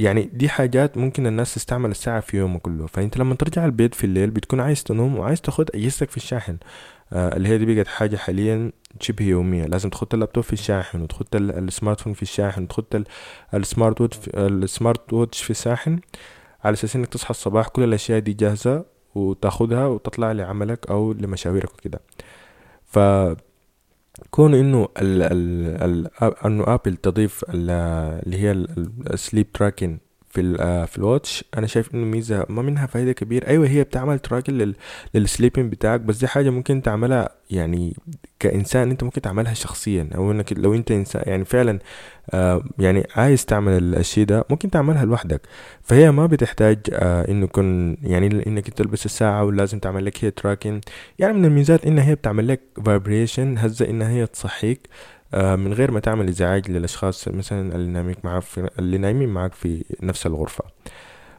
[0.00, 2.86] يعني دي حاجات ممكن الناس تستعمل الساعة في يومه كله.
[2.86, 6.56] فأنت لما ترجع البيت في الليل بتكون عايز تنوم وعايز تاخد أجهزتك في الشاحن.
[7.12, 9.64] آه اللي هي دي بقت حاجة حاليا شبه يومية.
[9.64, 13.02] لازم تحط اللابتوب في الشاحن وتحط ال smartphone في الشاحن وتحط
[13.54, 15.98] ال smart watch ال smart watch في الشاحن
[16.64, 18.84] على أساس إنك تصحى الصباح كل الأشياء دي جاهزة
[19.14, 22.00] وتاخدها وتطلع لعملك أو لمشاويرك وكده.
[22.86, 22.98] ف
[24.30, 28.52] كون إنه ال ال ال إنه ابل تضيف اللي هي
[29.14, 29.98] ال sleep tracking
[30.30, 33.46] في آه، في ال watch أنا شايف انه ميزة ما منها فايدة كبير.
[33.48, 34.74] أيوه هي بتعمل tracking
[35.14, 37.96] لل sleeping بتاعك بس دي حاجة ممكن تعملها يعني
[38.40, 40.08] كإنسان إنت ممكن تعملها شخصيا.
[40.14, 41.78] أو إنك لو إنت انسان يعني فعلا
[42.30, 45.40] آه يعني عايز تعمل الشيء ده ممكن تعملها لوحدك.
[45.82, 50.80] فهي ما بتحتاج آه إنه يكون يعني إنك تلبس الساعة ولازم تعمل لك هي tracking
[51.18, 54.88] يعني من الميزات إنها هي بتعمل لك vibration هزة إنها هي تصحيك.
[55.34, 59.84] من غير ما تعمل ازعاج للأشخاص مثلا اللي نايمين معك في اللي نايمين معك في
[60.02, 60.64] نفس الغرفة.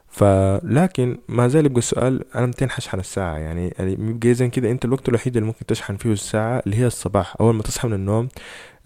[0.07, 3.37] فلكن ما زال يبقى السؤال أنا متين حشحن الساعة.
[3.37, 7.35] يعني يبقى اذا كده أنت الوقت الوحيد اللي ممكن تشحن فيه الساعة اللي هي الصباح.
[7.41, 8.27] أول ما تصحى من النوم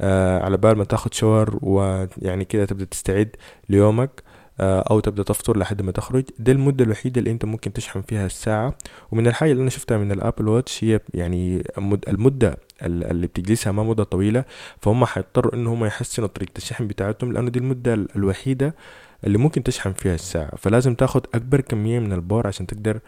[0.01, 3.29] آه على بال ما تاخد شاور ويعني كده تبدأ تستعد
[3.69, 4.23] ليومك.
[4.24, 4.24] آه
[4.59, 6.23] أو تبدأ تفطر لحد ما تخرج.
[6.39, 8.75] دي المدة الوحيدة اللي أنت ممكن تشحن فيها الساعة.
[9.11, 11.63] ومن الحاجة اللي أنا شفتها من الأبل واتش هي يعني
[12.07, 14.45] المدة اللي بتجلسها ما مدة طويلة
[14.81, 18.75] فهم حيضطروا إن هم يحسنوا طريقة الشحن بتاعتهم لأنه دي المدة الوحيدة
[19.23, 20.55] اللي ممكن تشحن فيها الساعة.
[20.55, 22.99] فلازم تاخد أكبر كمية من ال power عشان تقدر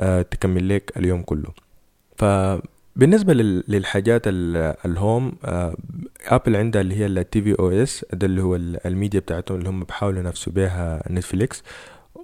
[0.00, 1.48] آه تكمل لك اليوم كله.
[2.96, 3.32] فبالنسبة
[3.68, 5.76] للحاجات ال home آه
[6.26, 10.52] آبل عندها اللي هي ال tvOS ده اللي هو الميديا بتاعتهم اللي هم بيحاولوا ينافسوا
[10.52, 11.62] بيها نتفليكس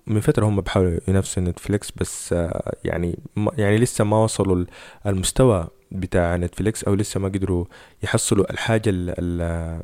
[0.06, 3.18] من فترة هم بيحاولوا ينافسوا نتفليكس بس آه يعني
[3.58, 4.64] يعني لسه ما وصلوا
[5.06, 7.64] المستوى بتاع نتفليكس أو لسه ما قدروا
[8.02, 9.80] يحصلوا الحاجة اللي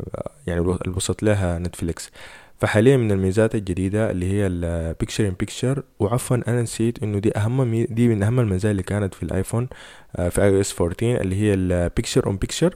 [0.46, 2.10] يعني اللي وصلت لها Netflix
[2.58, 7.36] فحاليا من الميزات الجديدة اللي هي ال picture in picture وعفوا أنا نسيت إنه دي
[7.36, 7.84] أهم.
[7.84, 9.68] دي من أهم المزايا اللي كانت في الآيفون
[10.16, 12.74] آه، في iOS 14 اللي هي ال picture in picture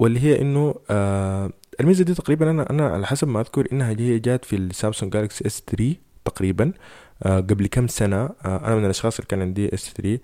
[0.00, 4.18] واللي هي إنه آه الميزة دي تقريبا أنا أنا على حسب ما أذكر إنها هي
[4.18, 6.72] جات في السامسونج Galaxy S 3 تقريبا
[7.22, 10.18] آه قبل كم سنة أنا من الأشخاص اللي كان عندي S 3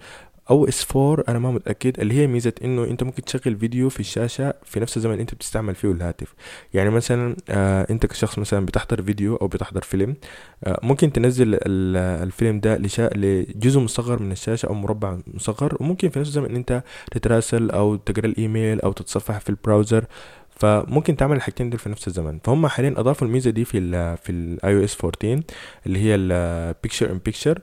[0.50, 4.00] أو S 4 أنا ما متأكد اللي هي ميزة إنه أنت ممكن تشغل فيديو في
[4.00, 6.34] الشاشة في نفس الزمن أنت بتستعمل فيه الهاتف.
[6.74, 10.16] يعني مثلا آه أنت كشخص مثلا بتحضر فيديو أو بتحضر فيلم
[10.64, 13.10] آه ممكن تنزل الفيلم ده لشا...
[13.16, 18.26] لجزء مصغر من الشاشة أو مربع مصغر وممكن في نفس الزمن أنت تتراسل أو تقرأ
[18.26, 20.04] الإيميل أو تتصفح في ال browser.
[20.50, 22.38] فممكن تعمل الحاجتين دول في نفس الزمن.
[22.44, 25.42] فهم حاليا أضافوا الميزة دي في ال في ال iOS 14
[25.86, 27.58] اللي هي ال picture in picture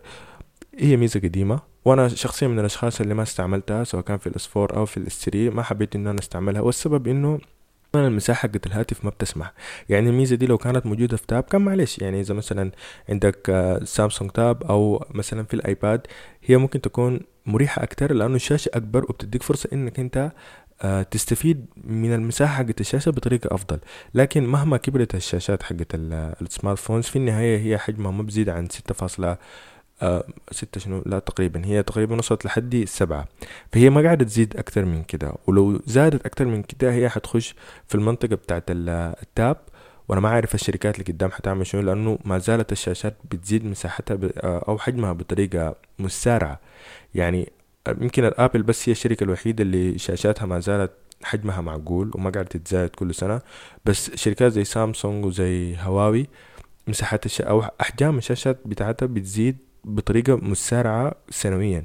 [0.78, 4.50] هي ميزة قديمة وأنا شخصيا من الأشخاص اللي ما استعملتها سواء كان في ال S
[4.58, 7.40] 4 أو في ال S 3 ما حبيت ان أنا أستعملها والسبب إنه
[7.96, 9.54] المساحة حقت الهاتف ما بتسمح.
[9.90, 12.72] يعني الميزة دي لو كانت موجودة في tab كان معلش يعني إذا مثلا
[13.10, 13.52] عندك
[13.84, 16.08] سامسونج tab أو مثلا في الآيباد
[16.46, 20.32] هي ممكن تكون مريحة أكتر لأنه الشاشة أكبر وبتديك فرصة إنك أنت
[20.82, 23.80] آه، تستفيد من المساحة حقت الشاشة بطريقة أفضل.
[24.14, 28.70] لكن مهما كبرت الشاشات حقت ال smart phones في النهاية هي حجمها ما بزيد عن
[28.70, 29.38] ستة فاصلة
[30.02, 31.66] آه ستة شنو؟ لا تقريبا.
[31.66, 33.26] هي تقريبا وصلت لحد السبعة
[33.74, 35.34] فهي ما قاعدة تزيد أكتر من كده.
[35.48, 37.56] ولو زادت أكتر من كده هي حتخش
[37.88, 39.58] في المنطقة بتاعت التاب.
[40.08, 44.66] وأنا ما عارف الشركات اللي قدام حتعمل شنو لأنه ما زالت الشاشات بتزيد مساحتها آه،
[44.68, 46.60] أو حجمها بطريقة مسارعه
[47.16, 47.52] يعني
[47.88, 50.92] يمكن الآبل بس هي الشركة الوحيدة اللي شاشاتها ما زالت
[51.24, 53.42] حجمها معقول وما قاعدة تتزايد كل سنة.
[53.86, 56.28] بس شركات زي سامسونج وزي هواوي
[56.88, 57.42] مساحات الش...
[57.42, 61.84] أو أحجام الشاشات بتاعتها بتزيد بطريقة مسارعة سنويا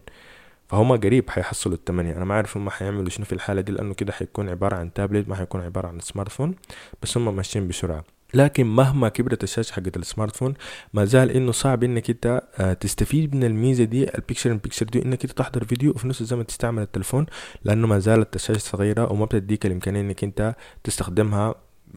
[0.68, 4.12] فهم قريب حيحصلوا التمانية أنا ما أعرف هم حيعملوا شنو في الحالة دي لأنه كده
[4.12, 6.54] حيكون عبارة عن تابلت ما حيكون عبارة عن smart phone
[7.02, 8.04] بس هم ماشيين بسرعة.
[8.34, 10.54] لكن مهما كبرت الشاشة حقت ال smart phone
[10.94, 14.86] ما زال إنه صعب إنك أنت آه، تستفيد من الميزة دي ال picture in picture
[14.86, 17.26] دي إنك أنت تحضر فيديو وفي نفس الزمن تستعمل التلفون
[17.64, 21.54] لأنه ما زالت الشاشة صغيرة وما بتديك الإمكانية إنك أنت تستخدمها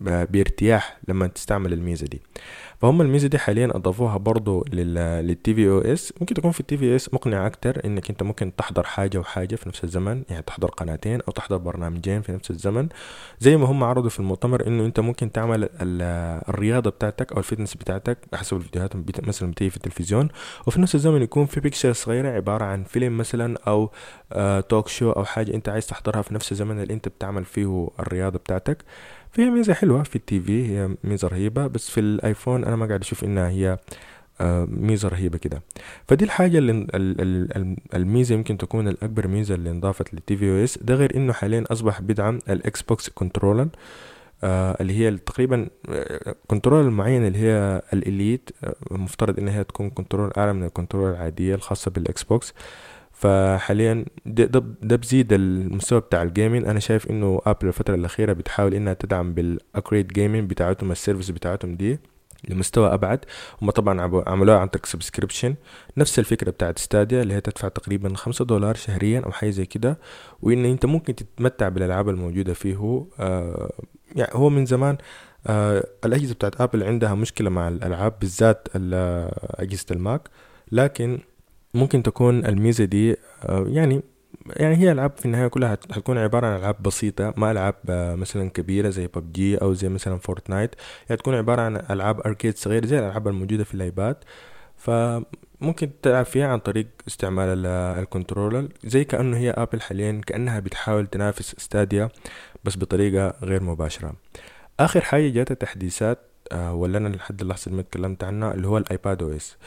[0.08, 2.22] آه، بارتياح لما تستعمل الميزة دي.
[2.84, 7.86] فهم الميزة دي حاليا أضافوها برضو لل tvOS ممكن تكون في ال tvOS مقنعه أكتر
[7.86, 12.22] إنك أنت ممكن تحضر حاجة وحاجة في نفس الزمن يعني تحضر قناتين أو تحضر برنامجين
[12.22, 12.90] في نفس الزمن.
[13.40, 17.74] زي ما هم عرضوا في المؤتمر إنه أنت ممكن تعمل الرياضة بتاعتك أو ال fitness
[17.76, 18.92] بتاعتك حسب الفيديوهات
[19.28, 20.30] مثلا بتيجي في التلفزيون.
[20.68, 23.92] وفي نفس الزمن يكون في picture صغيرة عبارة عن فيلم مثلا أو
[24.34, 27.90] آه talk show أو حاجة أنت عايز تحضرها في نفس الزمن اللي أنت بتعمل فيه
[28.00, 28.78] الرياضة بتاعتك.
[29.34, 33.02] فيها ميزة حلوة في ال TV هي ميزة رهيبة بس في الآيفون أنا ما قاعد
[33.02, 33.78] أشوف إنها هي
[34.42, 35.62] آه، ميزة رهيبة كده.
[36.08, 41.34] فدي الحاجة اللي الميزة يمكن تكون الأكبر ميزة اللي انضافت لل tvOS ده غير إنه
[41.34, 43.68] حاليا أصبح بيدعم ال Xbox controller
[44.44, 45.68] آه اللي هي تقريبا
[46.48, 51.12] control معين اللي هي ال elite آه مفترض إنها تكون control أعلى من ال control
[51.12, 52.54] العادية الخاصة بال Xbox.
[53.24, 54.46] فحاليا ده,
[54.82, 59.34] ده, بزيد المستوى بتاع ال gaming أنا شايف إنه Apple الفترة الأخيرة بتحاول إنها تدعم
[59.34, 62.00] بال arcade gaming بتاعتهم ال service بتاعتهم دي
[62.50, 63.26] لمستوى أبعد.
[63.62, 65.56] هم طبعا عملوها عن طريق subscription
[65.98, 69.98] نفس الفكرة بتاعت Stadia اللي هي تدفع تقريبا خمسة دولار شهريا أو حاجة زي كده
[70.42, 73.06] وإن أنت ممكن تتمتع بالألعاب الموجودة فيه.
[73.20, 73.72] آه
[74.16, 74.98] يعني هو من زمان
[75.48, 78.68] آه الأجهزة بتاعت Apple عندها مشكلة مع الألعاب بالذات
[79.56, 80.22] أجهزة ال Mac.
[80.72, 81.20] لكن
[81.74, 83.12] ممكن تكون الميزة دي
[83.44, 84.02] آه يعني
[84.48, 88.50] يعني هي ألعاب في النهاية كلها حتكون عبارة عن ألعاب بسيطة ما ألعاب آه، مثلا
[88.50, 90.76] كبيرة زي ببجي أو زي مثلا Fortnite
[91.10, 94.16] يعني تكون عبارة عن ألعاب arcade صغيرة زي الألعاب الموجودة في ال iPad
[94.78, 101.08] فممكن تلعب فيها عن طريق استعمال ال controller زي كأنه هي Apple حاليا كأنها بتحاول
[101.08, 102.10] تنافس Stadia
[102.64, 104.14] بس بطريقة غير مباشرة.
[104.80, 106.20] آخر حاجة جات التحديثات
[106.52, 109.58] آه، ولا أنا لحد اللحظة اللي ما تكلمت عنها اللي هو ال iPadOS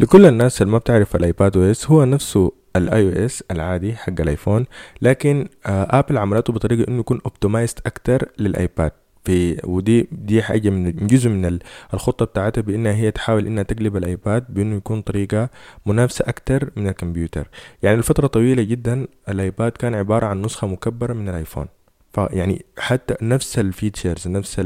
[0.00, 4.66] لكل الناس اللي ما بتعرف ال iPadOS هو نفسه ال iOS العادي حق ال iPhone
[5.02, 8.92] لكن آه Apple عملته بطريقة إنه يكون optimized أكتر لل iPad
[9.24, 11.58] في ودي دي حاجة من جزء من
[11.94, 15.48] الخطة بتاعتها بإنها هي تحاول إنها تقلب ال iPad بإنه يكون طريقة
[15.86, 17.48] منافسة أكتر من الكمبيوتر.
[17.82, 21.66] يعني لفترة طويلة جدا ال iPad كان عبارة عن نسخة مكبرة من ال iPhone
[22.12, 24.60] فيعني حتى نفس ال features نفس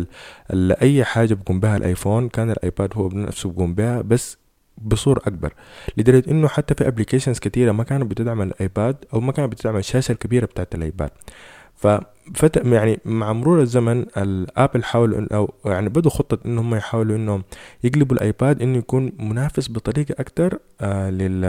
[0.51, 4.39] ال أي حاجة بقوم بها ال iPhone كان ال iPad هو بنفسه بقوم بها بس
[4.79, 5.55] بصورة أكبر
[5.97, 9.77] لدرجة إنه حتى في applications كتيرة ما كانت بتدعم ال iPad أو ما كانت بتدعم
[9.77, 11.11] الشاشة الكبيرة بتاعت ال iPad.
[11.77, 17.17] ففت يعني مع مرور الزمن ال Apple حاولوا أو يعني بدوا خطة إن هم يحاولوا
[17.17, 17.43] إنهم
[17.85, 21.43] يقلبوا ال iPad إنه يكون منافس بطريقة أكتر آه لل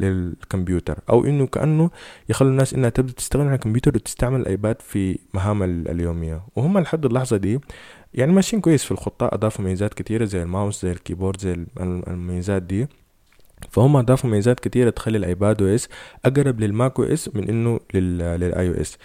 [0.00, 0.98] للكمبيوتر.
[1.10, 1.90] أو إنه كأنه
[2.28, 6.42] يخلوا الناس إنها تبدأ تستغنى عن الكمبيوتر وتستعمل ال iPad في مهام اليومية.
[6.56, 7.60] وهم لحد اللحظة دي
[8.14, 12.62] يعني ماشيين كويس في الخطة أضافوا ميزات كتيرة زي الماوس زي ال keyboard زي الميزات
[12.62, 12.86] دي.
[13.70, 15.88] فهم أضافوا ميزات كتيرة تخلي ال iPadOS
[16.24, 18.98] أقرب لل macOS من إنه لل iOS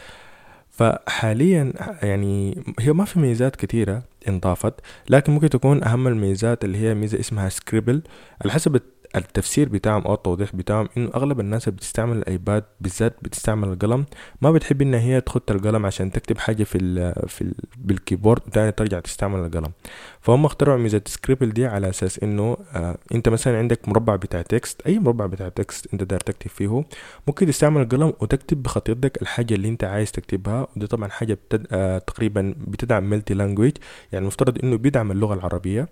[0.77, 1.73] فحاليا
[2.03, 4.73] يعني هي ما في ميزات كتيرة انضافت
[5.09, 8.01] لكن ممكن تكون أهم الميزات اللي هي ميزة اسمها Scribble
[8.41, 8.75] على حسب
[9.15, 14.05] التفسير بتاعهم أو التوضيح بتاعهم إنه أغلب الناس بتستعمل ال iPad بالذات بتستعمل القلم
[14.41, 18.41] ما بتحب إن هي تخط القلم عشان تكتب حاجة في ال في ال بال keyboard
[18.47, 19.71] وتاني ترجع تستعمل القلم.
[20.21, 24.81] فهم اخترعوا ميزة Scribble دي على أساس إنه آه أنت مثلا عندك مربع بتاع text
[24.87, 26.83] أي مربع بتاع text أنت داير تكتب فيه
[27.27, 31.67] ممكن تستعمل القلم وتكتب بخط يدك الحاجة اللي أنت عايز تكتبها ودي طبعا حاجة بتد...
[31.71, 33.73] آه تقريبا بتدعم multi language
[34.11, 35.87] يعني المفترض إنه بيدعم اللغة العربية.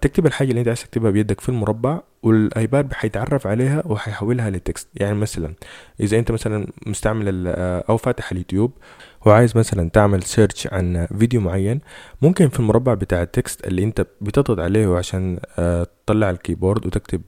[0.00, 4.88] تكتب الحاجة اللي انت عايز تكتبها بيدك في المربع والآيباد حيتعرف عليها وحيحولها ل text.
[4.94, 5.54] يعني مثلا
[6.00, 8.72] إذا انت مثلا مستعمل آه، أو فاتح اليوتيوب
[9.26, 11.80] وعايز مثلا تعمل search عن فيديو معين
[12.22, 16.86] ممكن في المربع بتاع ال text اللي انت بتضغط عليه عشان آه، تطلع ال keyboard
[16.86, 17.22] وتكتب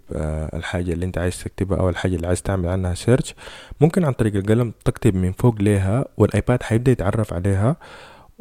[0.55, 3.35] الحاجة اللي انت عايز تكتبها أو الحاجة اللي عايز تعمل عنها search
[3.81, 7.77] ممكن عن طريق القلم تكتب من فوق ليها والآيباد حيبدأ يتعرف عليها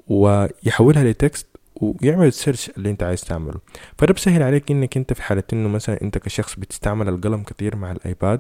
[0.07, 1.48] ويحولها ل text
[1.81, 3.59] ويعمل ال search اللي انت عايز تعمله.
[3.97, 7.91] فده بسهل عليك انك انت في حالة انه مثلا انت كشخص بتستعمل القلم كثير مع
[7.91, 8.39] الآيباد.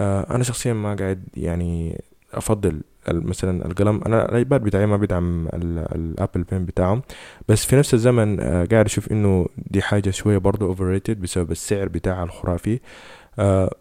[0.00, 2.02] آه أنا شخصيا ما قاعد يعني
[2.34, 4.00] أفضل مثلا القلم.
[4.06, 7.02] أنا الآيباد بتاعي ما بيدعم ال Apple Pen بتاعه
[7.48, 11.88] بس في نفس الزمن آه قاعد أشوف إنه دي حاجة شوية برضه over بسبب السعر
[11.88, 12.80] بتاعها الخرافي.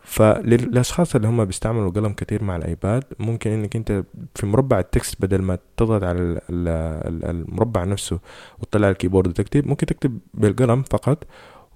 [0.03, 4.03] فللأشخاص اللي هم بيستعملوا قلم كتير مع الإيباد ممكن إنك أنت
[4.35, 8.19] في مربع ال text بدل ما تضغط على المربع نفسه
[8.59, 11.23] وتطلع ال keyboard وتكتب ممكن تكتب بالقلم فقط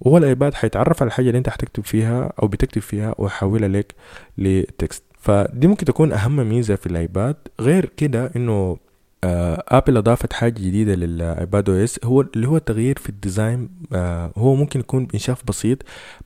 [0.00, 3.94] وهو الايباد حيتعرف على الحاجة اللي أنت حتكتب فيها أو بتكتب فيها ويحولها لك
[4.38, 5.04] ل text.
[5.18, 7.36] فدي ممكن تكون أهم ميزة في الإيباد.
[7.60, 8.76] غير كده إنه آه
[9.24, 14.54] ابل أضافت حاجة جديدة لل iPadOS هو اللي هو تغيير في ال design آه هو
[14.54, 15.78] ممكن يكون انشاف بسيط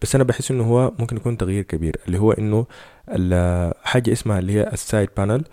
[0.03, 2.67] بس أنا بحس إنه هو ممكن يكون تغيير كبير اللي هو إنه
[3.83, 5.45] حاجة اسمها اللي هي ال side panel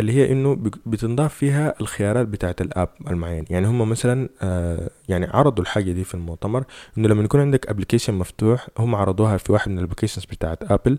[0.00, 0.54] اللي هي إنه
[0.86, 3.44] بتنضاف فيها الخيارات بتاعت ال app المعين.
[3.50, 6.64] يعني هم مثلا آه يعني عرضوا الحاجة دي في المؤتمر
[6.98, 10.98] إنه لما يكون عندك application مفتوح هم عرضوها في واحد من ال applications بتاعت ابل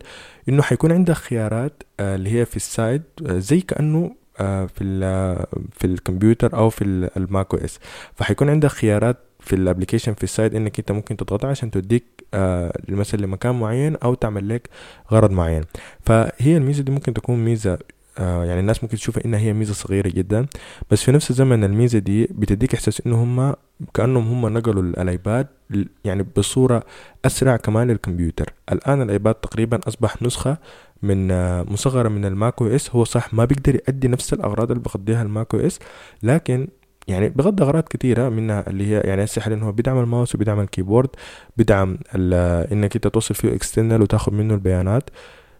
[0.49, 4.83] إنه حيكون عندك خيارات آه اللي هي في ال side آه زي كأنه آه، في
[5.71, 7.79] في الكمبيوتر أو في ال macOS
[8.15, 12.03] فحيكون عندك خيارات في ال application في ال side إنك أنت ممكن تضغطها عشان توديك
[12.33, 14.69] آه مثلا لمكان معين أو تعمل لك
[15.11, 15.63] غرض معين.
[16.05, 17.79] فهي الميزة دي ممكن تكون ميزة
[18.19, 20.45] آه يعني الناس ممكن تشوفها إنها هي ميزة صغيرة جدا.
[20.91, 23.55] بس في نفس الزمن الميزة دي بتديك إحساس إنه هم
[23.93, 25.47] كأنهم هم نقلوا الايباد
[26.05, 26.83] يعني بصورة
[27.25, 28.53] أسرع كمان للكمبيوتر.
[28.71, 30.57] الآن الايباد تقريبا أصبح نسخة
[31.03, 35.21] من آه، مصغرة من ال macOS هو صح ما بيقدر يأدي نفس الأغراض اللي بقضيها
[35.21, 35.79] ال macOS
[36.23, 36.67] لكن
[37.07, 40.65] يعني بيقضي أغراض كتيرة منها اللي هي يعني هسه حاليا هو بيدعم الماوس وبيدعم ال
[40.65, 41.09] keyboard
[41.57, 45.09] بيدعم إنك أنت توصل فيه external وتاخد منه البيانات.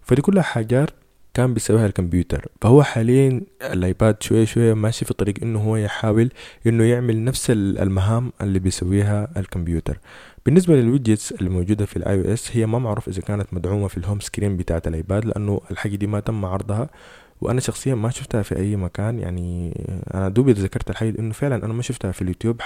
[0.02, 0.90] فدي كلها حاجات
[1.34, 2.48] كان بيسويها الكمبيوتر.
[2.62, 6.30] فهو حاليا الآيباد شوية شوية ماشي في طريق إنه هو يحاول
[6.68, 10.00] إنه يعمل نفس المهام اللي بيسويها الكمبيوتر.
[10.46, 13.98] بالنسبة لل widgets اللي موجودة في ال iOS هي ما معروف إذا كانت مدعومة في
[13.98, 16.90] ال home screen بتاعة الايباد لأنه الحاجة دي ما تم عرضها.
[17.42, 19.20] وأنا شخصيا ما شفتها في أي مكان.
[19.20, 19.74] يعني
[20.14, 22.62] أنا دوبي ذكرت الحاجة إنه فعلا أنا ما شفتها في اليوتيوب.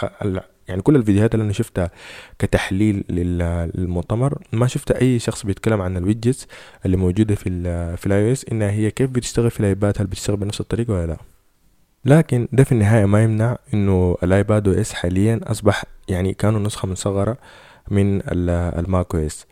[0.68, 1.92] يعني كل الفيديوهات اللي أنا شفتها
[2.40, 6.48] كتحليل للمؤتمر ما شفت أي شخص بيتكلم عن ال widgets
[6.86, 10.38] اللي موجودة في ال في ال iOS إنها هي كيف بتشتغل في الايباد هل بتشتغل
[10.38, 11.18] بنفس الطريقة ولا لا.
[12.06, 17.38] لكن ده في النهاية ما يمنع إنه ال iPadOS حاليا أصبح يعني كأنه نسخة مصغرة.
[17.92, 19.46] من ال macOS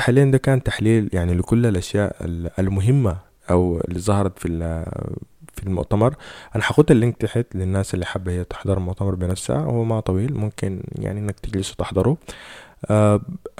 [0.00, 2.16] حاليا ده كان تحليل يعني لكل الأشياء
[2.58, 3.16] المهمة
[3.50, 4.48] أو اللي ظهرت في
[5.54, 6.14] في المؤتمر.
[6.54, 9.58] أنا حاخت ال link تحت للناس اللي حابة هي تحضر المؤتمر بنفسها.
[9.58, 12.16] هو ما طويل ممكن يعني إنك تجلس وتحضره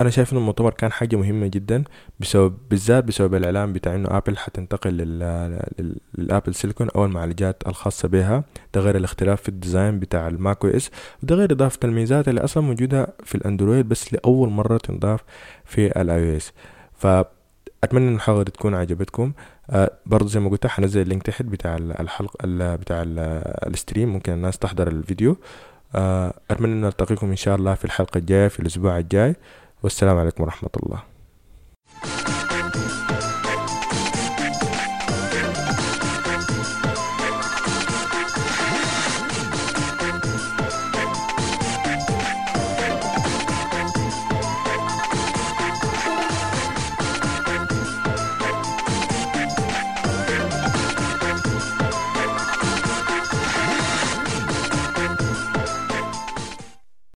[0.01, 1.85] أنا شايف ان المؤتمر كان حاجة مهمة جدا
[2.21, 4.93] بسبب بالذات بسبب الإعلان بتاع إنه آبل حتنتقل
[6.19, 8.45] لل Apple Silicon أو المعالجات الخاصة بها
[8.75, 10.91] ده غير الاختلاف في ال design بتاع ال macOS
[11.23, 15.21] وده غير إضافة الميزات اللي أصلا موجودة في الأندرويد بس لأول مرة تنضاف
[15.65, 16.53] في ال iOS.
[16.95, 17.07] ف
[17.85, 19.33] اتمنى ان المحاضره تكون عجبتكم.
[19.71, 19.91] آه
[20.23, 22.37] زي ما قلت حنزل ال link تحت بتاع الحلقة
[22.77, 23.03] بتاع
[23.67, 25.37] ال stream ممكن الناس تحضر الفيديو.
[25.95, 29.37] آه، أتمنى أن نلتقيكم إن شاء الله في الحلقة الجاية في الأسبوع الجاي.
[29.83, 31.03] والسلام عليكم ورحمة الله.